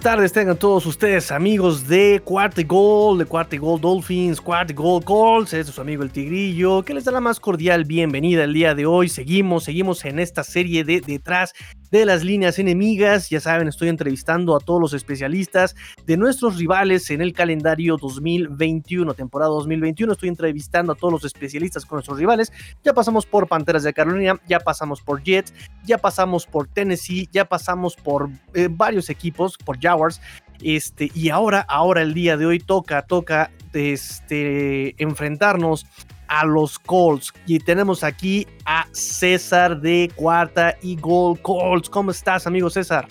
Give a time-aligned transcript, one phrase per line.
[0.00, 5.52] tardes, tengan todos ustedes amigos de Cuarto Gol, de Cuarto Gol Dolphins, Cuarto Gol Colts,
[5.52, 8.74] este es su amigo el Tigrillo, que les da la más cordial bienvenida el día
[8.74, 9.10] de hoy.
[9.10, 11.52] Seguimos, seguimos en esta serie de detrás
[11.90, 13.30] de las líneas enemigas.
[13.30, 15.76] Ya saben, estoy entrevistando a todos los especialistas
[16.06, 20.12] de nuestros rivales en el calendario 2021, temporada 2021.
[20.12, 22.52] Estoy entrevistando a todos los especialistas con nuestros rivales.
[22.84, 25.52] Ya pasamos por Panteras de Carolina, ya pasamos por Jets,
[25.84, 30.20] ya pasamos por Tennessee, ya pasamos por eh, varios equipos, por Jaguars.
[30.62, 35.86] Este, y ahora, ahora el día de hoy toca, toca este, enfrentarnos
[36.30, 37.34] a los Colts.
[37.44, 41.90] Y tenemos aquí a César de Cuarta y Gol Colts.
[41.90, 43.06] ¿Cómo estás, amigo César?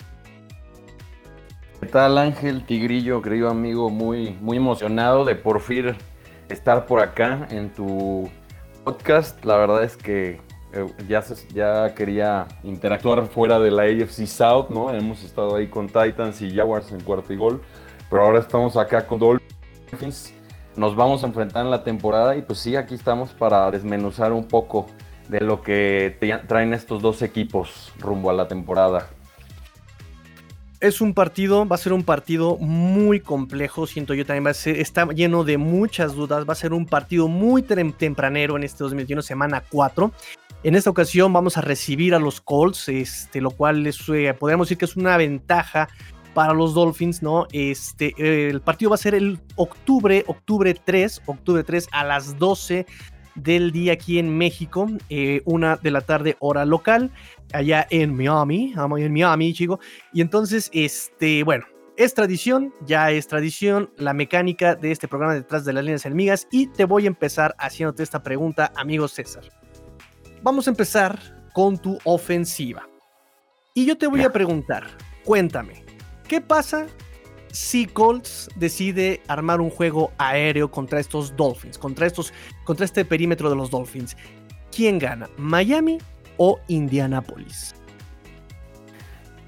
[1.80, 3.88] ¿Qué tal, Ángel Tigrillo, querido amigo?
[3.88, 5.96] Muy, muy emocionado de por fin
[6.48, 8.28] estar por acá en tu
[8.84, 9.44] podcast.
[9.44, 10.40] La verdad es que
[10.72, 14.92] eh, ya, ya quería interactuar fuera de la AFC South, ¿no?
[14.92, 17.60] Hemos estado ahí con Titans y Jaguars en cuarto y gol,
[18.08, 20.34] pero ahora estamos acá con Dolphins
[20.76, 24.44] nos vamos a enfrentar en la temporada y pues sí, aquí estamos para desmenuzar un
[24.44, 24.86] poco
[25.28, 29.08] de lo que traen estos dos equipos rumbo a la temporada.
[30.80, 35.44] Es un partido, va a ser un partido muy complejo, siento yo también, está lleno
[35.44, 40.10] de muchas dudas, va a ser un partido muy tempranero en este 2021, semana 4.
[40.62, 44.68] En esta ocasión vamos a recibir a los Colts, este, lo cual es, eh, podríamos
[44.68, 45.88] decir que es una ventaja
[46.34, 47.46] para los Dolphins, ¿no?
[47.52, 48.14] Este,
[48.48, 52.86] el partido va a ser el octubre, octubre 3, octubre 3 a las 12
[53.34, 57.10] del día aquí en México, eh, una de la tarde hora local,
[57.52, 59.80] allá en Miami, en Miami, chico.
[60.12, 61.64] Y entonces, este, bueno,
[61.96, 66.48] es tradición, ya es tradición la mecánica de este programa detrás de las líneas enemigas
[66.50, 69.44] y te voy a empezar haciéndote esta pregunta, amigo César.
[70.42, 71.18] Vamos a empezar
[71.52, 72.88] con tu ofensiva.
[73.74, 74.86] Y yo te voy a preguntar,
[75.24, 75.84] cuéntame,
[76.30, 76.86] ¿Qué pasa
[77.50, 82.32] si Colts decide armar un juego aéreo contra estos Dolphins, contra, estos,
[82.62, 84.16] contra este perímetro de los Dolphins?
[84.70, 85.28] ¿Quién gana?
[85.36, 85.98] ¿Miami
[86.36, 87.74] o Indianapolis?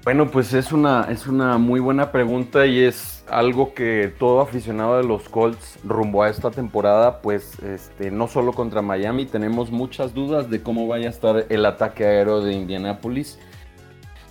[0.03, 4.97] Bueno, pues es una, es una muy buena pregunta y es algo que todo aficionado
[4.97, 10.13] de los Colts rumbo a esta temporada, pues este, no solo contra Miami, tenemos muchas
[10.13, 13.39] dudas de cómo vaya a estar el ataque aéreo de Indianapolis.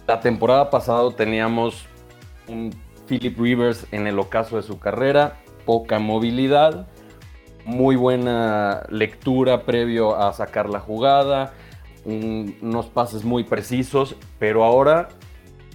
[0.07, 1.87] La temporada pasada teníamos
[2.49, 2.75] un
[3.07, 6.87] Philip Rivers en el ocaso de su carrera, poca movilidad,
[7.65, 11.55] muy buena lectura previo a sacar la jugada,
[12.05, 15.09] unos pases muy precisos, pero ahora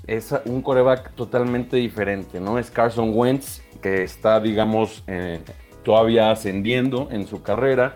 [0.08, 2.60] es un coreback totalmente diferente, ¿no?
[2.60, 5.42] Es Carson Wentz, que está, digamos, eh,
[5.84, 7.94] todavía ascendiendo en su carrera,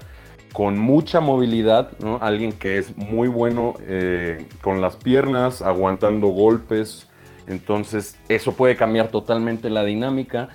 [0.53, 2.19] con mucha movilidad, ¿no?
[2.21, 7.07] Alguien que es muy bueno eh, con las piernas, aguantando golpes,
[7.51, 10.49] entonces, eso puede cambiar totalmente la dinámica.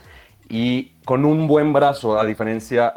[0.48, 2.92] Y con un buen brazo, a diferencia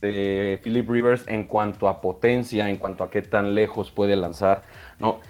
[0.00, 4.62] de Philip Rivers en cuanto a potencia, en cuanto a qué tan lejos puede lanzar,
[4.98, 5.20] ¿no?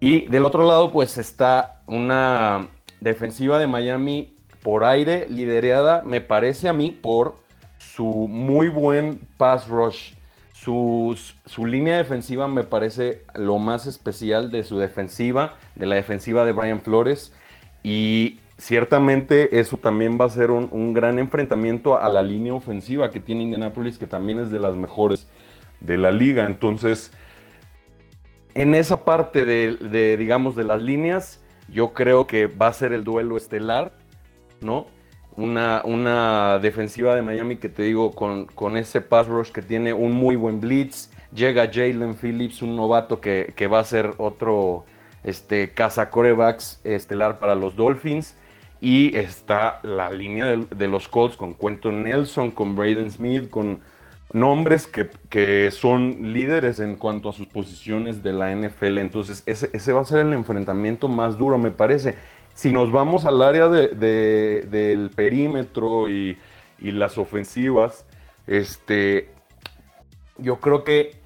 [0.00, 2.68] Y del otro lado, pues está una
[3.00, 7.36] defensiva de Miami por aire, liderada, me parece a mí, por
[7.78, 10.14] su muy buen pass rush
[10.64, 16.52] su línea defensiva me parece lo más especial de su defensiva, de la defensiva de
[16.52, 17.32] Brian Flores.
[17.82, 23.20] Y ciertamente eso también va a ser un, gran enfrentamiento a la línea ofensiva que
[23.20, 25.28] tiene Indianapolis, que también es de las mejores
[25.80, 26.46] de la liga.
[26.46, 27.12] Entonces,
[28.54, 33.04] en esa parte de digamos, de las líneas, yo creo que va a ser el
[33.04, 33.92] duelo estelar,
[34.60, 34.86] ¿no?
[35.36, 39.92] Una, una defensiva de Miami que te digo, con, con, ese pass rush que tiene
[39.92, 41.10] un muy buen blitz.
[41.34, 44.84] Llega Jalen Phillips, un novato que, va a ser otro
[45.24, 48.36] este, caza corebacks estelar para los Dolphins.
[48.80, 53.80] Y está la línea de, los Colts con Quentin Nelson, con Braden Smith, con
[54.32, 58.98] nombres que, que, son líderes en cuanto a sus posiciones de la NFL.
[58.98, 62.14] Entonces, ese, ese va a ser el enfrentamiento más duro, me parece
[62.54, 66.38] si nos vamos al área del perímetro y,
[66.80, 68.06] las ofensivas,
[68.46, 69.30] este,
[70.38, 71.20] yo creo que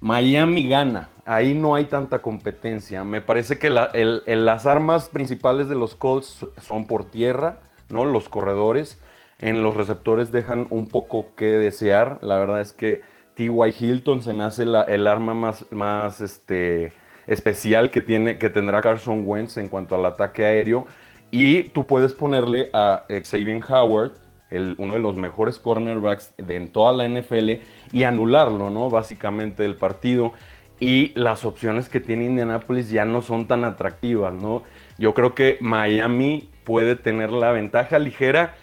[0.00, 1.10] Miami gana.
[1.24, 3.04] Ahí no hay tanta competencia.
[3.04, 8.04] Me parece que las armas principales de los Colts son por tierra, ¿no?
[8.04, 8.98] Los corredores.
[9.38, 12.18] En los receptores dejan un poco que desear.
[12.22, 13.02] La verdad es que
[13.34, 13.74] T.Y.
[13.78, 16.92] Hilton se me hace el arma más, más este,
[17.26, 20.86] especial que, tiene, que tendrá Carson Wentz en cuanto al ataque aéreo.
[21.30, 24.12] Y tú puedes ponerle a Xavier Howard,
[24.50, 28.90] el, uno de los mejores cornerbacks de en toda la NFL, y anularlo, ¿no?
[28.90, 30.32] Básicamente el partido.
[30.78, 34.62] Y las opciones que tiene Indianapolis ya no son tan atractivas, ¿no?
[34.98, 38.54] Yo creo que Miami puede tener la ventaja ligera,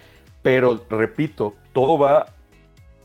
[0.41, 2.27] pero repito, todo va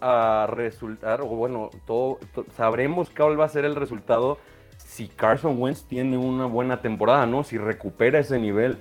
[0.01, 2.19] a resultar, o bueno, todo,
[2.57, 4.39] sabremos cuál va a ser el resultado
[4.85, 7.43] si Carson Wentz tiene una buena temporada, ¿no?
[7.43, 8.79] Si recupera ese nivel,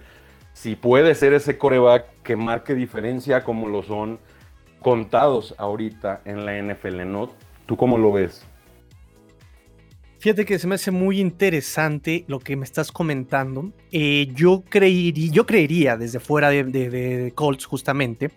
[0.53, 4.19] si puede ser ese coreback que marque diferencia como lo son
[4.79, 7.31] contados ahorita en la NFL, ¿no?
[7.65, 8.45] ¿Tú cómo lo ves?
[10.19, 13.71] Fíjate que se me hace muy interesante lo que me estás comentando.
[13.91, 18.31] Eh, yo, creería, yo creería desde fuera de Colts justamente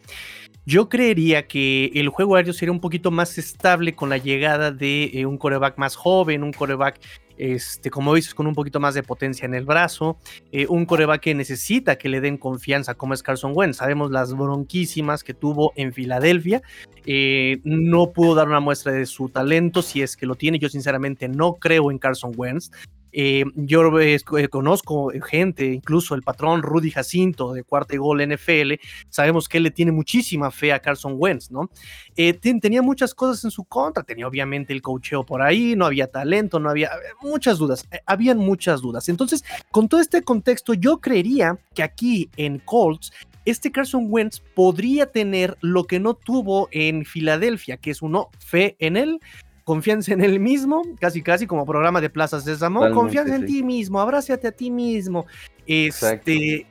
[0.67, 5.13] yo creería que el juego aéreo sería un poquito más estable con la llegada de
[5.15, 6.99] eh, un coreback más joven, un coreback,
[7.39, 10.19] este, como dices, con un poquito más de potencia en el brazo,
[10.53, 13.79] eh, un coreback que necesita que le den confianza, como es Carson Wentz.
[13.79, 16.63] Sabemos las bronquísimas que tuvo en Filadelfia.
[17.05, 20.59] Eh, no pudo dar una muestra de su talento, si es que lo tiene.
[20.59, 22.71] Yo sinceramente no creo en Carson Wentz.
[23.19, 24.21] Eh, yo eh,
[24.51, 28.75] conozco gente, incluso el patrón Rudy Jacinto de Cuarta y Gol NFL,
[29.09, 31.71] sabemos que él le tiene muchísima fe a Carson Wentz, ¿no?
[32.15, 36.09] Eh, tenía muchas cosas en su contra, tenía obviamente el cocheo por ahí, no había
[36.09, 36.91] talento, no había
[37.23, 39.09] muchas dudas, habían muchas dudas.
[39.09, 43.13] Entonces, con todo este contexto, yo creería que aquí en Colts
[43.47, 48.77] este Carson Wentz podría tener lo que no tuvo en Filadelfia, que es uno, fe
[48.81, 49.21] en él,
[49.67, 54.01] confianza en él mismo, casi casi como programa de Plaza Sésamo, confianza en ti mismo,
[54.01, 55.27] abrázate a ti mismo.
[55.67, 56.69] Este,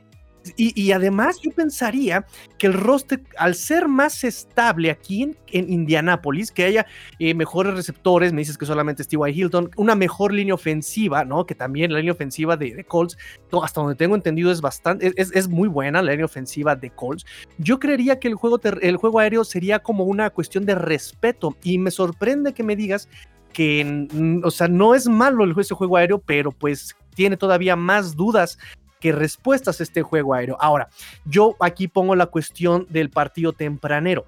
[0.57, 2.25] y, además yo pensaría
[2.57, 6.85] que el roster, al ser más estable aquí en, Indianápolis, que haya
[7.19, 11.45] eh, mejores receptores, me dices que solamente Steve Hilton, una mejor línea ofensiva, ¿no?
[11.45, 13.17] Que también la línea ofensiva de, Colts,
[13.61, 17.25] hasta donde tengo entendido, es bastante, es, muy buena la línea ofensiva de Colts.
[17.57, 21.77] Yo creería que el juego, el juego aéreo sería como una cuestión de respeto y
[21.77, 23.09] me sorprende que me digas
[23.53, 24.07] que,
[24.43, 28.59] o sea, no es malo el juego aéreo, pero pues tiene todavía más dudas
[29.03, 30.57] respuestas a este juego aéreo.
[30.59, 30.89] Ahora,
[31.25, 34.25] yo aquí pongo la cuestión del partido tempranero.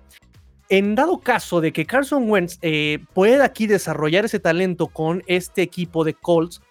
[0.70, 5.62] En dado caso de que Carson Wentz eh, pueda aquí desarrollar ese talento con este
[5.62, 6.62] equipo de Colts,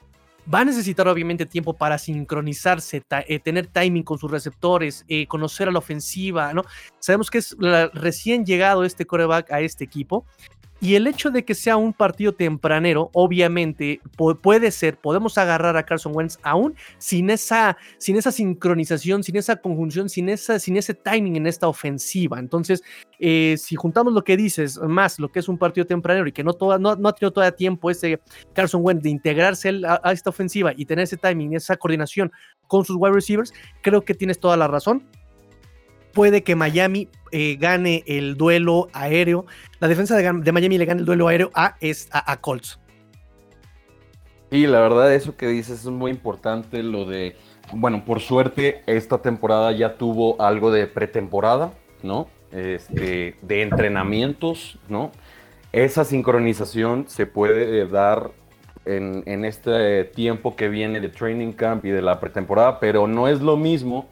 [0.53, 5.69] va a necesitar obviamente tiempo para sincronizarse, eh, tener timing con sus receptores, eh, conocer
[5.69, 6.65] a la ofensiva, ¿no?
[7.01, 7.57] Sabemos que es
[7.95, 10.25] recién llegado este coreback a este equipo
[10.81, 14.01] y el hecho de que sea un partido tempranero, obviamente
[14.43, 19.57] puede ser, podemos agarrar a Carson Wentz aún sin esa, sin esa sincronización, sin esa
[19.57, 22.39] conjunción, sin, esa, sin ese timing en esta ofensiva.
[22.39, 22.83] Entonces,
[23.19, 26.45] eh, si juntamos lo que dices más lo que es un partido tempranero y que
[26.45, 28.21] no, no, ha tenido todavía tiempo ese
[28.53, 32.31] Carson Wentz de integrarse a, a esta ofensiva y tener ese timing, esa coordinación
[32.67, 33.53] con sus wide receivers,
[33.83, 35.07] creo que tienes toda la razón
[36.17, 39.45] puede que Miami eh, gane el duelo aéreo.
[39.81, 42.81] La defensa de, Miami le gane el duelo aéreo a, es, a, Colts.
[44.51, 46.83] Y la verdad, eso que dices es muy importante.
[46.83, 47.37] Lo de,
[47.75, 52.29] bueno, por suerte, esta temporada ya tuvo algo de pretemporada, ¿no?
[52.51, 55.13] Este, de entrenamientos, ¿no?
[55.73, 58.31] Esa sincronización se puede dar
[58.87, 63.29] en, en, este tiempo que viene de training camp y de la pretemporada, pero no
[63.29, 64.09] es lo mismo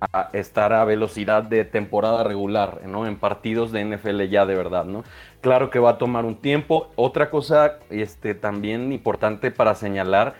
[0.00, 3.06] a estar a velocidad de temporada regular, ¿no?
[3.06, 5.04] En partidos de NFL ya de verdad, ¿no?
[5.40, 6.90] Claro que va a tomar un tiempo.
[6.96, 10.34] Otra cosa este, también importante para señalar,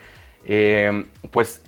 [0.45, 1.63] eh, pues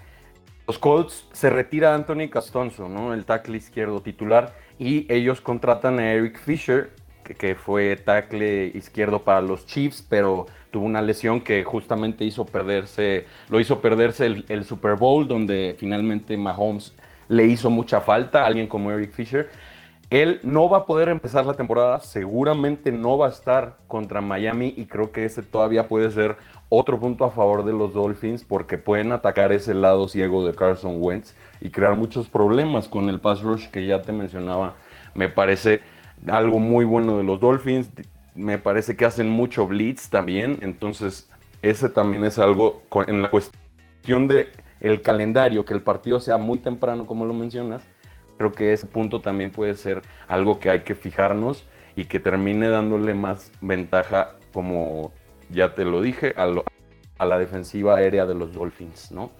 [0.67, 3.13] los Colts se retira Anthony Castonzo, ¿no?
[3.13, 6.91] El tackle izquierdo titular, y ellos contratan a Eric Fisher,
[7.39, 13.27] que, fue tackle izquierdo para los Chiefs, pero tuvo una lesión que justamente hizo perderse,
[13.49, 16.95] lo hizo perderse el, el Super Bowl, donde finalmente Mahomes
[17.31, 19.49] le hizo mucha falta, alguien como Eric Fisher.
[20.11, 24.75] Él no va a poder empezar la temporada, seguramente no va a estar contra Miami
[24.77, 26.37] y creo que ese todavía puede ser
[26.69, 30.97] otro punto a favor de los Dolphins porque pueden atacar ese lado ciego de Carson
[30.99, 34.75] Wentz y crear muchos problemas con el pass rush que ya te mencionaba.
[35.15, 35.83] Me parece
[36.27, 37.91] algo muy bueno de los Dolphins,
[38.35, 41.31] me parece que hacen mucho blitz también, entonces
[41.63, 44.49] ese también es algo en la cuestión de
[44.81, 47.83] el calendario, que el partido sea muy temprano, como lo mencionas,
[48.39, 52.69] creo que ese punto también puede ser algo que hay que fijarnos y que termine
[52.69, 55.13] dándole más ventaja, como
[55.51, 56.47] ya te lo dije, a,
[57.27, 59.31] la defensiva aérea de los Dolphins, ¿no?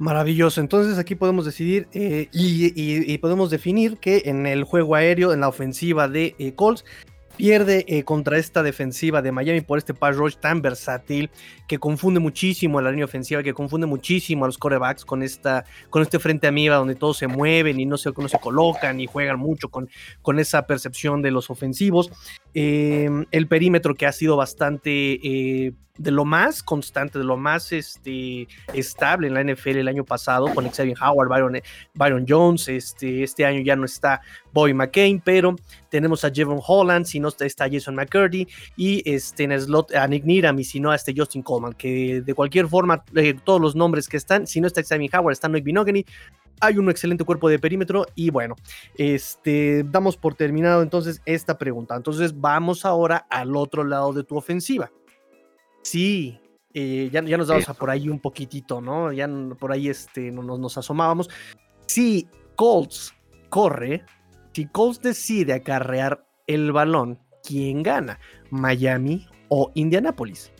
[0.00, 0.60] Maravilloso.
[0.60, 5.48] Entonces aquí podemos decidir eh, y, podemos definir que en el juego aéreo, en la
[5.48, 6.84] ofensiva de eh, Colts,
[7.36, 11.30] pierde eh, contra esta defensiva de Miami por este pass rush tan versátil
[11.66, 15.64] que confunde muchísimo a la línea ofensiva, que confunde muchísimo a los corebacks con, esta,
[15.90, 19.06] con este frente amiga donde todos se mueven y no se, no se colocan y
[19.06, 19.88] juegan mucho con,
[20.22, 22.10] con esa percepción de los ofensivos.
[22.54, 24.90] Eh, el perímetro que ha sido bastante...
[25.22, 30.04] Eh, de lo más constante, de lo más este, estable en la NFL el año
[30.04, 31.60] pasado, con Xavier Howard, Byron,
[31.94, 34.20] Byron Jones, este, este año ya no está
[34.52, 35.54] Bobby McCain, pero
[35.90, 40.08] tenemos a Jevon Holland, si no está Jason McCurdy, y este, en el slot a
[40.08, 43.60] Nick Niram, y si no a este Justin Coleman, que de cualquier forma, eh, todos
[43.60, 46.04] los nombres que están, si no está Xavier Howard, está Noik Binogany,
[46.60, 48.56] hay un excelente cuerpo de perímetro y bueno,
[48.96, 51.94] este, damos por terminado entonces esta pregunta.
[51.96, 54.90] Entonces vamos ahora al otro lado de tu ofensiva.
[55.84, 56.40] Sí,
[56.72, 59.12] eh, ya, ya, nos damos a por ahí un poquitito, ¿no?
[59.12, 61.28] Ya por ahí este, nos, nos asomábamos.
[61.86, 62.26] Si
[62.56, 63.14] Colts
[63.50, 64.02] corre,
[64.52, 68.18] si Colts decide acarrear el balón, ¿quién gana?
[68.50, 70.50] ¿Miami o Indianapolis?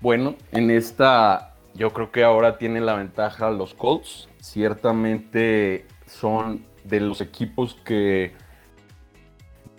[0.00, 4.28] Bueno, en esta yo creo que ahora tienen la ventaja los Colts.
[4.40, 8.32] Ciertamente son de los equipos que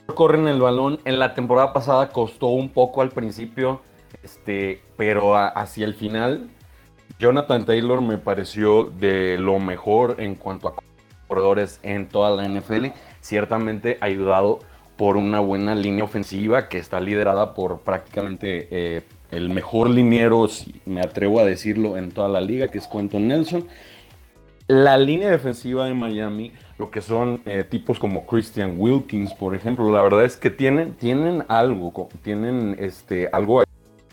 [0.07, 0.99] corren el balón.
[1.05, 3.81] En la temporada pasada costó un poco al principio,
[4.23, 6.49] este, pero hacia el final,
[7.19, 10.73] Jonathan Taylor me pareció de lo mejor en cuanto a
[11.27, 12.87] corredores en toda la NFL.
[13.21, 14.59] Ciertamente ayudado
[14.97, 20.81] por una buena línea ofensiva que está liderada por prácticamente eh, el mejor liniero, si
[20.85, 23.67] me atrevo a decirlo, en toda la liga, que es Quentin Nelson.
[24.67, 29.91] La línea defensiva de Miami, lo que son eh, tipos como Christian Wilkins, por ejemplo,
[29.91, 33.63] la verdad es que tienen, tienen algo, tienen este, algo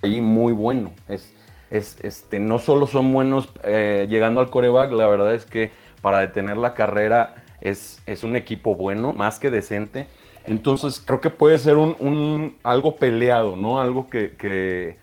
[0.02, 0.92] ahí muy bueno.
[1.08, 1.32] Es,
[1.70, 6.20] es, este, no solo son buenos eh, llegando al coreback, la verdad es que para
[6.20, 10.06] detener la carrera es, es un equipo bueno, más que decente.
[10.46, 13.80] Entonces creo que puede ser un, algo peleado, ¿no?
[13.80, 14.98] Algo que, que,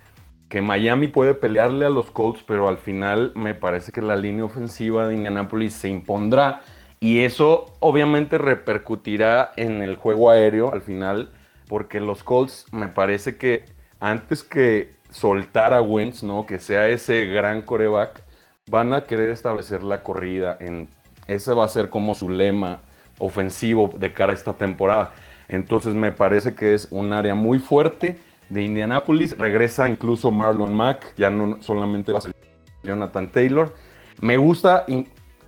[0.50, 4.46] que Miami puede pelearle a los Colts, pero al final me parece que la línea
[4.46, 6.62] ofensiva de Indianapolis se impondrá
[7.03, 11.31] y eso obviamente repercutirá en el juego aéreo al final,
[11.67, 13.65] porque los Colts me parece que
[14.00, 16.46] antes que soltar a Wentz, ¿no?
[16.46, 18.22] que sea ese gran coreback,
[18.70, 20.58] van a querer establecer la corrida.
[20.60, 20.89] En,
[21.25, 22.81] ese va a ser como su lema
[23.17, 25.12] ofensivo de cara a esta temporada.
[25.48, 29.36] Entonces me parece que es un área muy fuerte de Indianapolis.
[29.39, 32.36] Regresa incluso Marlon Mack, ya no solamente va a ser
[32.84, 33.74] Jonathan Taylor.
[34.20, 34.86] Me gusta,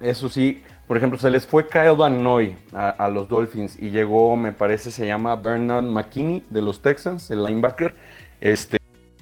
[0.01, 4.35] eso sí, por ejemplo, se les fue Kyle Van Noy a, los Dolphins y llegó,
[4.35, 7.95] me parece, se llama Bernard McKinney de los Texans, el linebacker.
[8.41, 8.77] Este,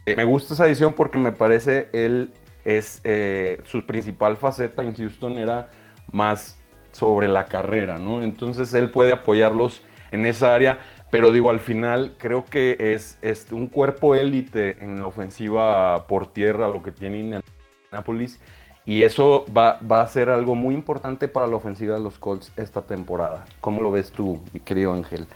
[0.06, 2.32] me gusta esa edición porque me parece él
[2.65, 5.70] es eh, su principal faceta en Houston era
[6.12, 6.60] más
[6.91, 8.22] sobre la carrera, ¿no?
[8.22, 10.80] Entonces él puede apoyarlos en esa área.
[11.10, 13.18] Pero digo, al final creo que es,
[13.51, 18.39] un cuerpo élite en la ofensiva por tierra lo que tiene Indianapolis.
[18.86, 22.82] Y eso va, a ser algo muy importante para la ofensiva de los Colts esta
[22.82, 23.46] temporada.
[23.60, 25.28] ¿Cómo lo ves tú, mi querido Ángel?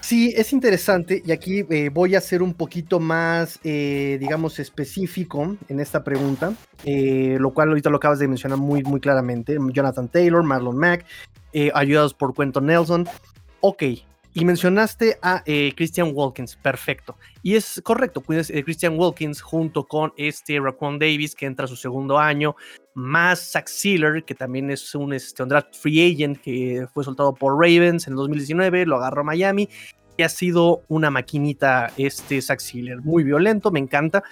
[0.00, 5.56] Sí, es interesante y aquí eh, voy a ser un poquito más, eh, digamos, específico
[5.68, 6.52] en esta pregunta,
[6.84, 9.56] eh, lo cual ahorita lo acabas de mencionar muy, muy claramente.
[9.72, 11.04] Jonathan Taylor, Marlon Mack,
[11.74, 13.06] ayudados por Quentin Nelson.
[13.60, 13.82] Ok,
[14.32, 17.16] y mencionaste a eh, Christian Wilkins, perfecto.
[17.42, 21.76] Y es correcto, eh, Christian Wilkins junto con este Raquan Davis que entra a su
[21.76, 22.54] segundo año,
[22.94, 27.54] más Zach Sealer, que también es un, este, draft free agent que fue soltado por
[27.54, 29.68] Ravens en 2019, lo agarró Miami
[30.16, 34.22] y ha sido una maquinita este Zach Sealer, muy violento, me encanta.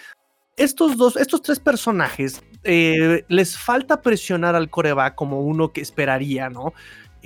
[0.56, 6.74] Estos dos, estos tres personajes, les falta presionar al coreback como uno que esperaría, ¿no?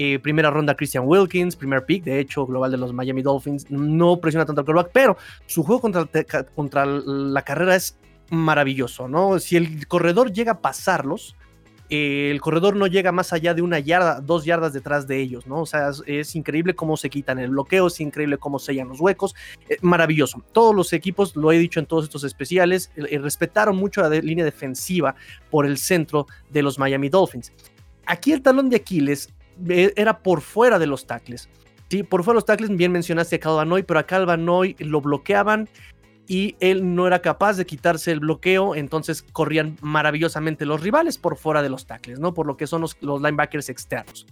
[0.04, 4.18] Eh, primera ronda Christian Wilkins, primer pick, de hecho, global de los Miami Dolphins, no
[4.18, 5.16] presiona tanto al quarterback, pero
[5.46, 6.08] su juego contra,
[6.56, 7.96] contra la carrera es
[8.28, 9.38] maravilloso, ¿no?
[9.38, 11.36] Si el corredor llega a pasarlos,
[11.88, 15.46] eh, el corredor no llega más allá de una yarda, dos yardas detrás de ellos,
[15.46, 15.60] ¿no?
[15.60, 19.36] O sea, es, increíble cómo se quitan el bloqueo, es increíble cómo sellan los huecos,
[19.68, 20.42] eh, maravilloso.
[20.50, 25.14] Todos los equipos, lo he dicho en todos estos especiales, respetaron mucho la línea defensiva
[25.48, 27.52] por el centro de los Miami Dolphins.
[28.04, 29.32] Aquí el talón de Aquiles
[29.66, 31.48] era por fuera de los tackles.
[31.88, 35.68] Sí, por fuera de los tackles, bien mencionaste a Calvanoy, pero a Calvanoy lo bloqueaban
[36.26, 41.36] y él no era capaz de quitarse el bloqueo, entonces corrían maravillosamente los rivales por
[41.36, 42.32] fuera de los tackles, ¿no?
[42.32, 44.26] Por lo que son los, linebackers externos.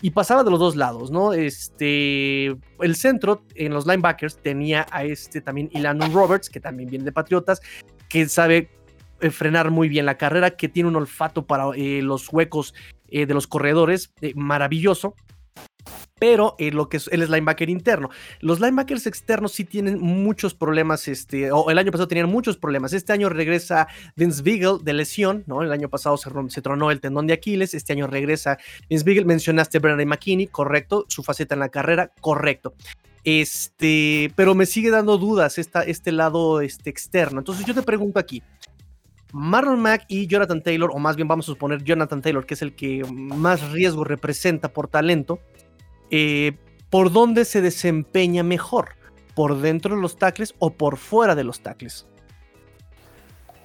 [0.00, 1.32] Y pasaba de los dos lados, ¿no?
[1.32, 2.46] Este,
[2.80, 7.12] el centro en los linebackers tenía a este también Ilan Roberts, que también viene de
[7.12, 7.60] Patriotas,
[8.08, 8.70] que sabe
[9.30, 12.74] frenar muy bien la carrera, que tiene un olfato para eh, los huecos
[13.08, 15.14] eh, de los corredores, eh, maravilloso.
[16.18, 18.08] Pero eh, lo que es, él es linebacker interno.
[18.40, 21.06] Los linebackers externos sí tienen muchos problemas.
[21.08, 22.92] Este, o el año pasado tenían muchos problemas.
[22.92, 25.62] Este año regresa Vince Beagle de lesión, ¿no?
[25.62, 27.74] El año pasado se, tronó el tendón de Aquiles.
[27.74, 29.24] Este año regresa Vince Beagle.
[29.26, 31.04] Mencionaste a Brennan McKinney, correcto.
[31.08, 32.74] Su faceta en la carrera, correcto.
[33.24, 37.40] Este, pero me sigue dando dudas esta, este lado este, externo.
[37.40, 38.42] Entonces yo te pregunto aquí,
[39.34, 42.62] Marlon Mack y Jonathan Taylor, o más bien vamos a suponer Jonathan Taylor, que es
[42.62, 45.40] el que más riesgo representa por talento,
[46.10, 46.52] eh,
[46.88, 48.90] ¿por dónde se desempeña mejor?
[49.34, 52.06] ¿Por dentro de los tackles o por fuera de los tackles?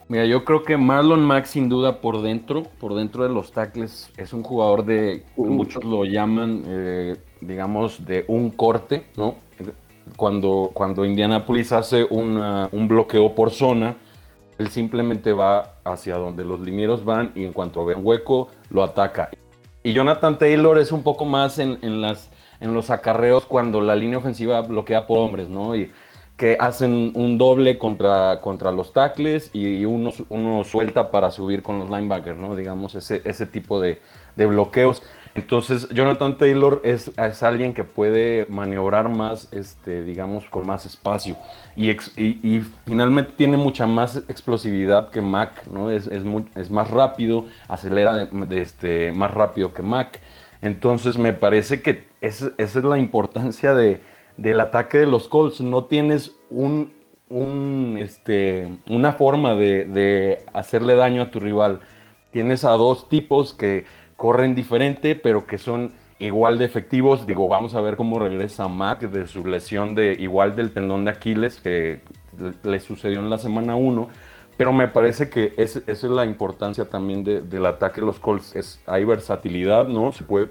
[0.08, 4.12] Mira, yo creo que Marlon Mack sin duda por dentro, por dentro de los tackles,
[4.18, 9.36] es un jugador de, muchos lo llaman, eh, digamos, de un corte, ¿no?
[10.18, 13.98] Cuando, cuando Indianapolis hace un bloqueo por zona,
[14.60, 18.84] él simplemente va hacia donde los linieros van y en cuanto ve un hueco, lo
[18.84, 19.30] ataca.
[19.82, 24.18] Y Jonathan Taylor es un poco más en, las, en los acarreos cuando la línea
[24.18, 25.76] ofensiva bloquea por hombres, ¿no?
[25.76, 25.92] Y
[26.36, 31.80] que hacen un doble contra, contra los tackles y uno, uno suelta para subir con
[31.80, 32.56] los linebackers, ¿no?
[32.56, 34.02] Digamos, ese, ese tipo de,
[34.36, 35.02] de bloqueos.
[35.36, 41.38] Entonces, Jonathan Taylor es, es, alguien que puede maniobrar más, este, digamos, con más espacio.
[41.76, 41.94] Y,
[42.86, 45.92] finalmente tiene mucha más explosividad que Mac, ¿no?
[45.92, 46.24] Es, es,
[46.56, 50.20] es más rápido, acelera este, más rápido que Mac.
[50.62, 54.02] Entonces, me parece que esa es la importancia de,
[54.36, 55.62] del ataque de los Colts.
[55.62, 56.92] No tienes un,
[57.30, 61.80] un, este, una forma de, de hacerle daño a tu rival.
[62.32, 63.86] Tienes a dos tipos que
[64.20, 67.26] corren diferente, pero que son igual de efectivos.
[67.26, 71.12] Digo, vamos a ver cómo regresa Mac de su lesión de igual del tendón de
[71.12, 72.02] Aquiles que
[72.64, 74.10] le sucedió en la semana 1.
[74.58, 78.58] Pero me parece que esa es la importancia también del ataque de los Colts.
[78.58, 80.12] Es, hay versatilidad, ¿no?
[80.12, 80.50] Se puede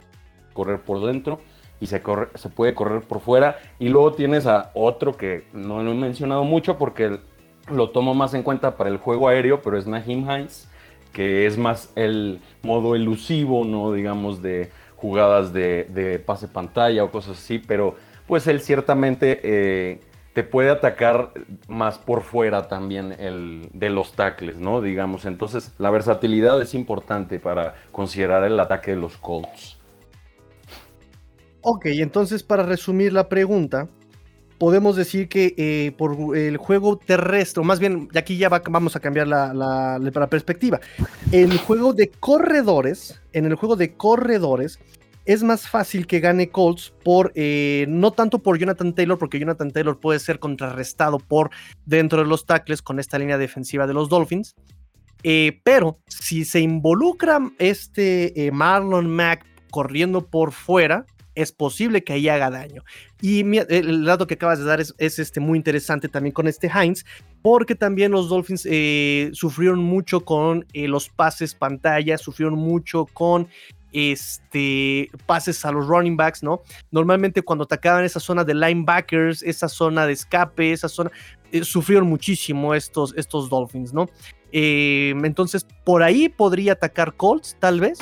[0.54, 1.38] correr por dentro
[1.78, 2.02] y se,
[2.36, 3.58] se puede correr por fuera.
[3.78, 7.18] Y luego tienes a otro que no lo he mencionado mucho porque
[7.70, 10.67] lo tomo más en cuenta para el juego aéreo, pero es Nahim Hines
[11.12, 13.92] que es más el modo elusivo, ¿no?
[13.92, 20.00] Digamos, de jugadas de, pase pantalla o cosas así, pero pues él ciertamente eh,
[20.34, 21.32] te puede atacar
[21.66, 24.80] más por fuera también el, de los tackles, ¿no?
[24.80, 29.78] Digamos, entonces la versatilidad es importante para considerar el ataque de los Colts.
[31.60, 33.88] Ok, entonces para resumir la pregunta,
[34.58, 39.00] podemos decir que eh, por el juego terrestre, o más bien, aquí ya vamos a
[39.00, 40.80] cambiar la, perspectiva.
[41.32, 44.78] El juego de corredores, en el juego de corredores,
[45.24, 49.70] es más fácil que gane Colts por, eh, no tanto por Jonathan Taylor, porque Jonathan
[49.70, 51.50] Taylor puede ser contrarrestado por
[51.84, 54.54] dentro de los tackles con esta línea defensiva de los Dolphins.
[55.22, 61.04] Eh, pero si se involucra este Marlon Mack corriendo por fuera,
[61.38, 62.82] es posible que ahí haga daño.
[63.20, 67.04] Y el dato que acabas de dar es, este, muy interesante también con este Heinz,
[67.42, 73.48] porque también los Dolphins eh, sufrieron mucho con eh, los pases pantalla, sufrieron mucho con
[73.92, 76.62] este, pases a los running backs, ¿no?
[76.90, 81.12] Normalmente cuando atacaban esa zona de linebackers, esa zona de escape, esa zona,
[81.52, 84.06] eh, sufrieron muchísimo estos, estos Dolphins, ¿no?
[84.50, 87.98] entonces, por ahí podría atacar Colts, tal vez,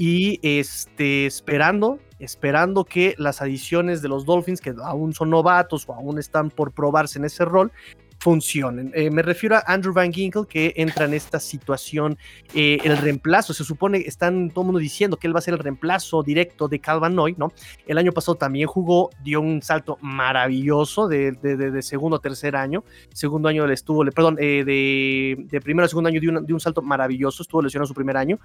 [0.00, 5.94] y este, esperando esperando que las adiciones de los Dolphins, que aún son novatos o
[5.94, 7.72] aún están por probarse en ese rol,
[8.20, 8.92] funcionen.
[8.94, 12.18] Eh, me refiero a Andrew Van Ginkle que entra en esta situación,
[12.54, 15.54] eh, el reemplazo, se supone, están todo el mundo diciendo que él va a ser
[15.54, 17.52] el reemplazo directo de Calvin Noy, ¿no?
[17.86, 22.84] El año pasado también jugó, dio un salto maravilloso de, de, segundo a tercer año,
[23.14, 26.60] segundo año le estuvo, perdón, eh, de, de, primero a segundo año dio dio un
[26.60, 28.38] salto maravilloso, estuvo lesionado su primer año,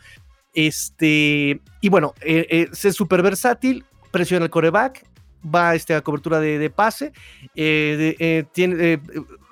[0.56, 5.06] este, y bueno, es súper versátil, presiona el coreback,
[5.54, 7.12] va este, a cobertura de, pase.
[7.56, 9.02] Eh, eh, tiene, eh,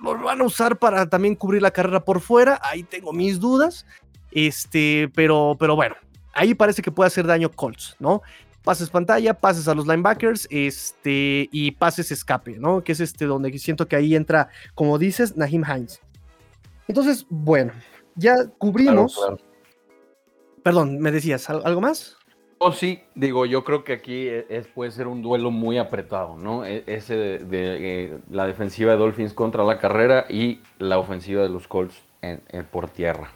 [0.01, 2.59] lo van a usar para también cubrir la carrera por fuera.
[2.63, 3.85] Ahí tengo mis dudas.
[4.31, 5.95] Este, pero, pero bueno,
[6.33, 8.21] ahí parece que puede hacer daño Colts, ¿no?
[8.63, 12.83] Pases pantalla, pases a los linebackers, este, y pases escape, ¿no?
[12.83, 16.01] Que es este donde siento que ahí entra, como dices, Nahim Hines.
[16.87, 17.73] Entonces, bueno,
[18.15, 19.19] ya cubrimos.
[20.63, 22.17] Perdón, ¿me decías algo más?
[22.57, 26.37] Oh, sí, digo, yo creo que aquí e, es, puede ser un duelo muy apretado,
[26.37, 26.65] ¿no?
[26.65, 31.49] E, ese de, eh, la defensiva de Dolphins contra la carrera y la ofensiva de
[31.49, 32.01] los Colts
[32.71, 33.33] por tierra.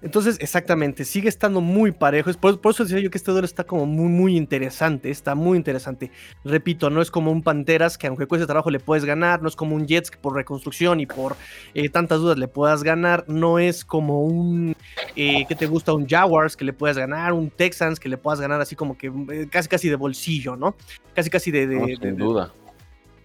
[0.00, 2.32] Entonces, exactamente, sigue estando muy parejo.
[2.34, 5.10] Por, por, eso decía yo que este duelo está como muy, muy interesante.
[5.10, 6.12] Está muy interesante.
[6.44, 9.42] Repito, no es como un Panteras que aunque cueste trabajo le puedes ganar.
[9.42, 11.36] No es como un Jets que por reconstrucción y por
[11.74, 13.24] eh, tantas dudas le puedas ganar.
[13.26, 14.76] No es como un,
[15.16, 15.92] eh, ¿qué te gusta?
[15.92, 17.32] Un Jaguars que le puedas ganar.
[17.32, 20.76] Un Texans que le puedas ganar así como que eh, casi casi de bolsillo, ¿no?
[21.14, 21.66] Casi casi de...
[21.66, 22.52] de sin duda.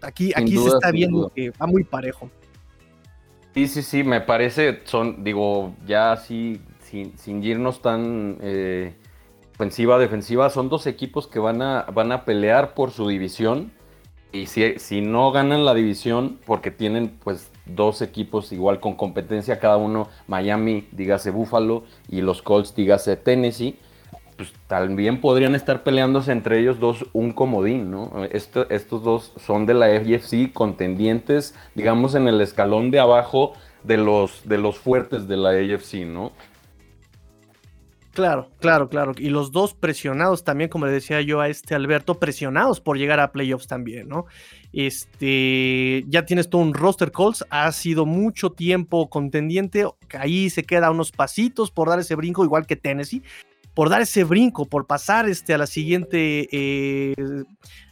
[0.02, 2.30] Aquí, aquí se está viendo que va muy parejo.
[3.54, 8.96] Sí, sí, sí, me parece, son, digo, ya así, sin, sin irnos tan eh,
[9.54, 13.72] ofensiva, defensiva, son dos equipos que van a, van a pelear por su división.
[14.32, 19.60] Y si, si no ganan la división, porque tienen pues dos equipos igual con competencia
[19.60, 23.78] cada uno, Miami, dígase Buffalo, y los Colts, dígase Tennessee,
[24.44, 28.12] pues también podrían estar peleándose entre ellos dos un comodín, ¿no?
[28.26, 33.54] estos dos son de la FGFC contendientes, digamos, en el escalón de abajo
[33.84, 36.32] de los, de los fuertes de la AFC, ¿no?
[38.14, 39.14] Claro, claro, claro.
[39.18, 43.20] Y los dos presionados también, como le decía yo a este Alberto, presionados por llegar
[43.20, 44.26] a playoffs también, ¿no?
[44.72, 49.88] Este, ya tienes todo un roster Colts, ha sido mucho tiempo contendiente,
[50.20, 53.24] ahí se queda unos pasitos por dar ese brinco, igual que Tennessee,
[53.74, 57.16] por dar ese brinco, por pasar este, a la siguiente, eh,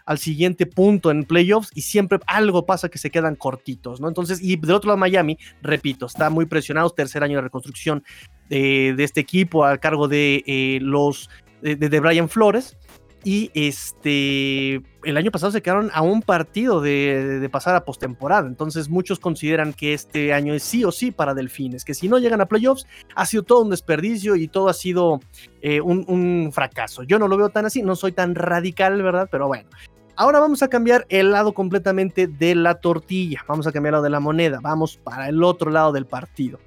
[0.05, 4.07] al siguiente punto en playoffs y siempre algo pasa que se quedan cortitos, ¿no?
[4.07, 8.03] Entonces, y del otro lado Miami, repito, está muy presionado, tercer año de reconstrucción
[8.49, 11.29] de, este equipo a cargo de eh, los
[11.61, 12.77] de, de, Brian Flores.
[13.23, 18.47] Y este el año pasado se quedaron a un partido de, pasar a postemporada.
[18.47, 21.83] Entonces, muchos consideran que este año es sí o sí para Delfines.
[21.85, 25.19] Que si no llegan a playoffs, ha sido todo un desperdicio y todo ha sido
[25.61, 27.03] eh, un, un, fracaso.
[27.03, 29.27] Yo no lo veo tan así, no soy tan radical, ¿verdad?
[29.31, 29.69] Pero bueno.
[30.15, 33.43] Ahora vamos a cambiar el lado completamente de la tortilla.
[33.47, 34.59] Vamos a cambiar lo de la moneda.
[34.61, 36.59] Vamos para el otro lado del partido.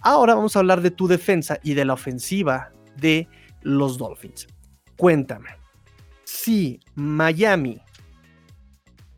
[0.00, 3.28] Ahora vamos a hablar de tu defensa y de la ofensiva de
[3.62, 4.48] los Dolphins.
[4.96, 5.50] Cuéntame,
[6.28, 7.80] si Miami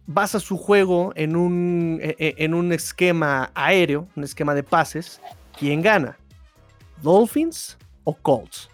[0.07, 5.21] basa su juego en un, e, e, en un esquema aéreo, un esquema de pases,
[5.59, 6.17] ¿quién gana?
[7.03, 8.71] ¿Dolphins o Colts?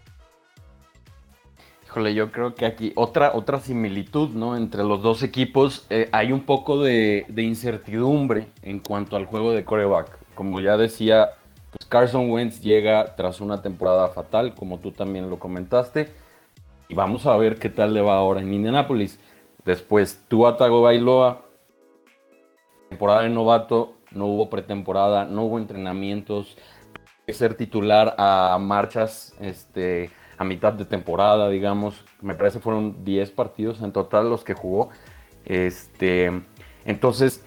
[1.86, 4.54] Híjole, yo creo que aquí otra, otra similitud ¿no?
[4.54, 5.86] entre los dos equipos.
[5.88, 10.18] Eh, hay un poco de, de, incertidumbre en cuanto al juego de coreback.
[10.34, 11.30] Como ya decía,
[11.70, 16.25] pues Carson Wentz llega tras una temporada fatal, como tú también lo comentaste.
[16.88, 19.18] Y vamos a ver qué tal le va ahora en Indianapolis.
[19.64, 21.44] Después, Tua Tagovailoa,
[22.88, 26.56] temporada de novato, no hubo pretemporada, no hubo entrenamientos.
[27.28, 32.04] Ser titular a marchas este, a mitad de temporada, digamos.
[32.20, 34.90] Me parece fueron 10 partidos en total los que jugó.
[35.44, 36.30] Este,
[36.84, 37.44] entonces,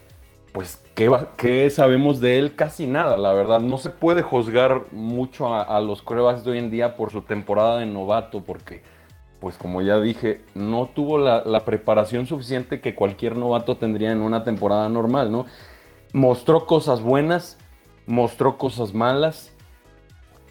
[0.51, 2.55] pues, ¿qué, sabemos de él?
[2.55, 3.59] Casi nada, la verdad.
[3.59, 7.79] No se puede juzgar mucho a, los corebacks de hoy en día por su temporada
[7.79, 8.81] de novato, porque,
[9.39, 14.43] pues como ya dije, no tuvo la, preparación suficiente que cualquier novato tendría en una
[14.43, 15.45] temporada normal, ¿no?
[16.13, 17.57] Mostró cosas buenas,
[18.05, 19.55] mostró cosas malas.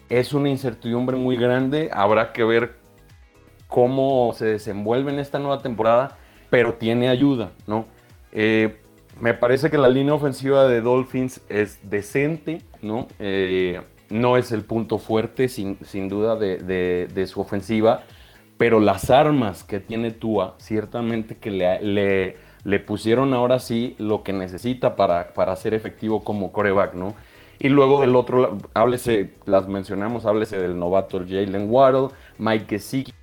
[0.09, 1.89] Es una incertidumbre muy grande.
[1.93, 2.77] Habrá que ver
[3.67, 6.17] cómo se desenvuelve en esta nueva temporada,
[6.49, 7.85] pero tiene ayuda, ¿no?
[8.31, 8.79] Eh,
[9.19, 13.07] me parece que la línea ofensiva de Dolphins es decente, ¿no?
[13.19, 15.77] Eh, no es el punto fuerte, sin,
[16.09, 18.03] duda, de, su ofensiva,
[18.59, 24.33] pero las armas que tiene Tua, ciertamente que le, le, pusieron ahora sí lo que
[24.33, 27.15] necesita para, para ser efectivo como coreback, ¿no?
[27.57, 33.13] Y luego del otro, háblese, las mencionamos, háblese del novato Jalen Waddle, Mike Gesicki,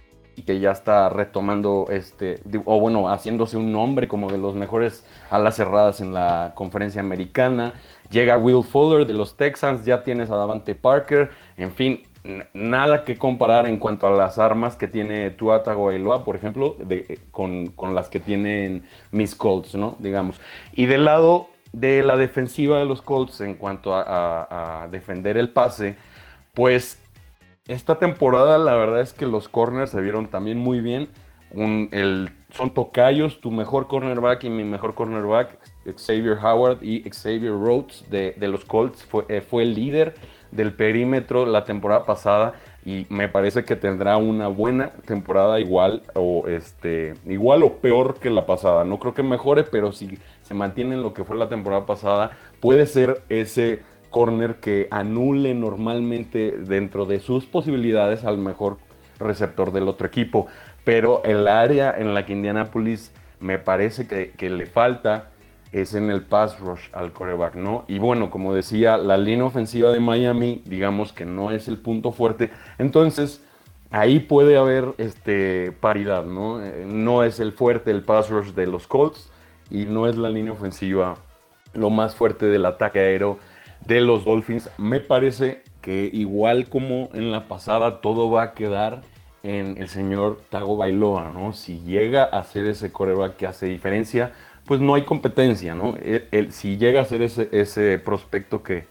[0.47, 5.57] que ya está retomando, este, o bueno, haciéndose un nombre como de los mejores alas
[5.57, 7.75] cerradas en la conferencia americana.
[8.11, 12.06] Llega Will Fuller de los Texans, ya tienes a Davante Parker, en fin,
[12.55, 17.19] nada que comparar en cuanto a las armas que tiene Tua Tagovailoa, por ejemplo, de,
[17.31, 19.97] con, las que tienen mis Colts, ¿no?
[19.99, 20.41] Digamos.
[20.73, 25.97] Y del lado de la defensiva de los Colts en cuanto a, defender el pase,
[26.55, 27.03] pues
[27.67, 31.09] esta temporada la verdad es que los corners se vieron también muy bien.
[32.51, 35.59] son tocayos, tu mejor cornerback y mi mejor cornerback,
[35.97, 40.15] Xavier Howard y Xavier Rhodes de, los Colts, fue, eh, fue el líder
[40.51, 42.55] del perímetro la temporada pasada
[42.85, 48.31] y me parece que tendrá una buena temporada igual o este igual o peor que
[48.31, 48.85] la pasada.
[48.85, 52.31] No creo que mejore, pero si se mantiene en lo que fue la temporada pasada,
[52.61, 58.79] puede ser ese corner que anule normalmente dentro de sus posibilidades al mejor
[59.19, 60.47] receptor del otro equipo.
[60.85, 65.31] Pero el área en la que Indianapolis me parece que, le falta
[65.73, 67.85] es en el pass rush al coreback, ¿no?
[67.89, 72.13] Y bueno, como decía, la línea ofensiva de Miami, digamos que no es el punto
[72.13, 72.51] fuerte.
[72.79, 73.43] Entonces,
[73.91, 76.65] ahí puede haber este, paridad, ¿no?
[76.65, 79.31] Eh, no es el fuerte el pass rush de los Colts
[79.71, 81.17] y no es la línea ofensiva
[81.75, 83.39] lo más fuerte del ataque aéreo
[83.87, 84.71] de los Dolphins.
[84.79, 89.03] Me parece que igual como en la pasada, todo va a quedar
[89.43, 91.53] en el señor Tago Bailoa, ¿no?
[91.53, 94.33] Si llega a ser ese coreback que hace diferencia,
[94.67, 95.95] pues no hay competencia, ¿no?
[96.51, 98.87] Si llega a ser ese, prospecto que,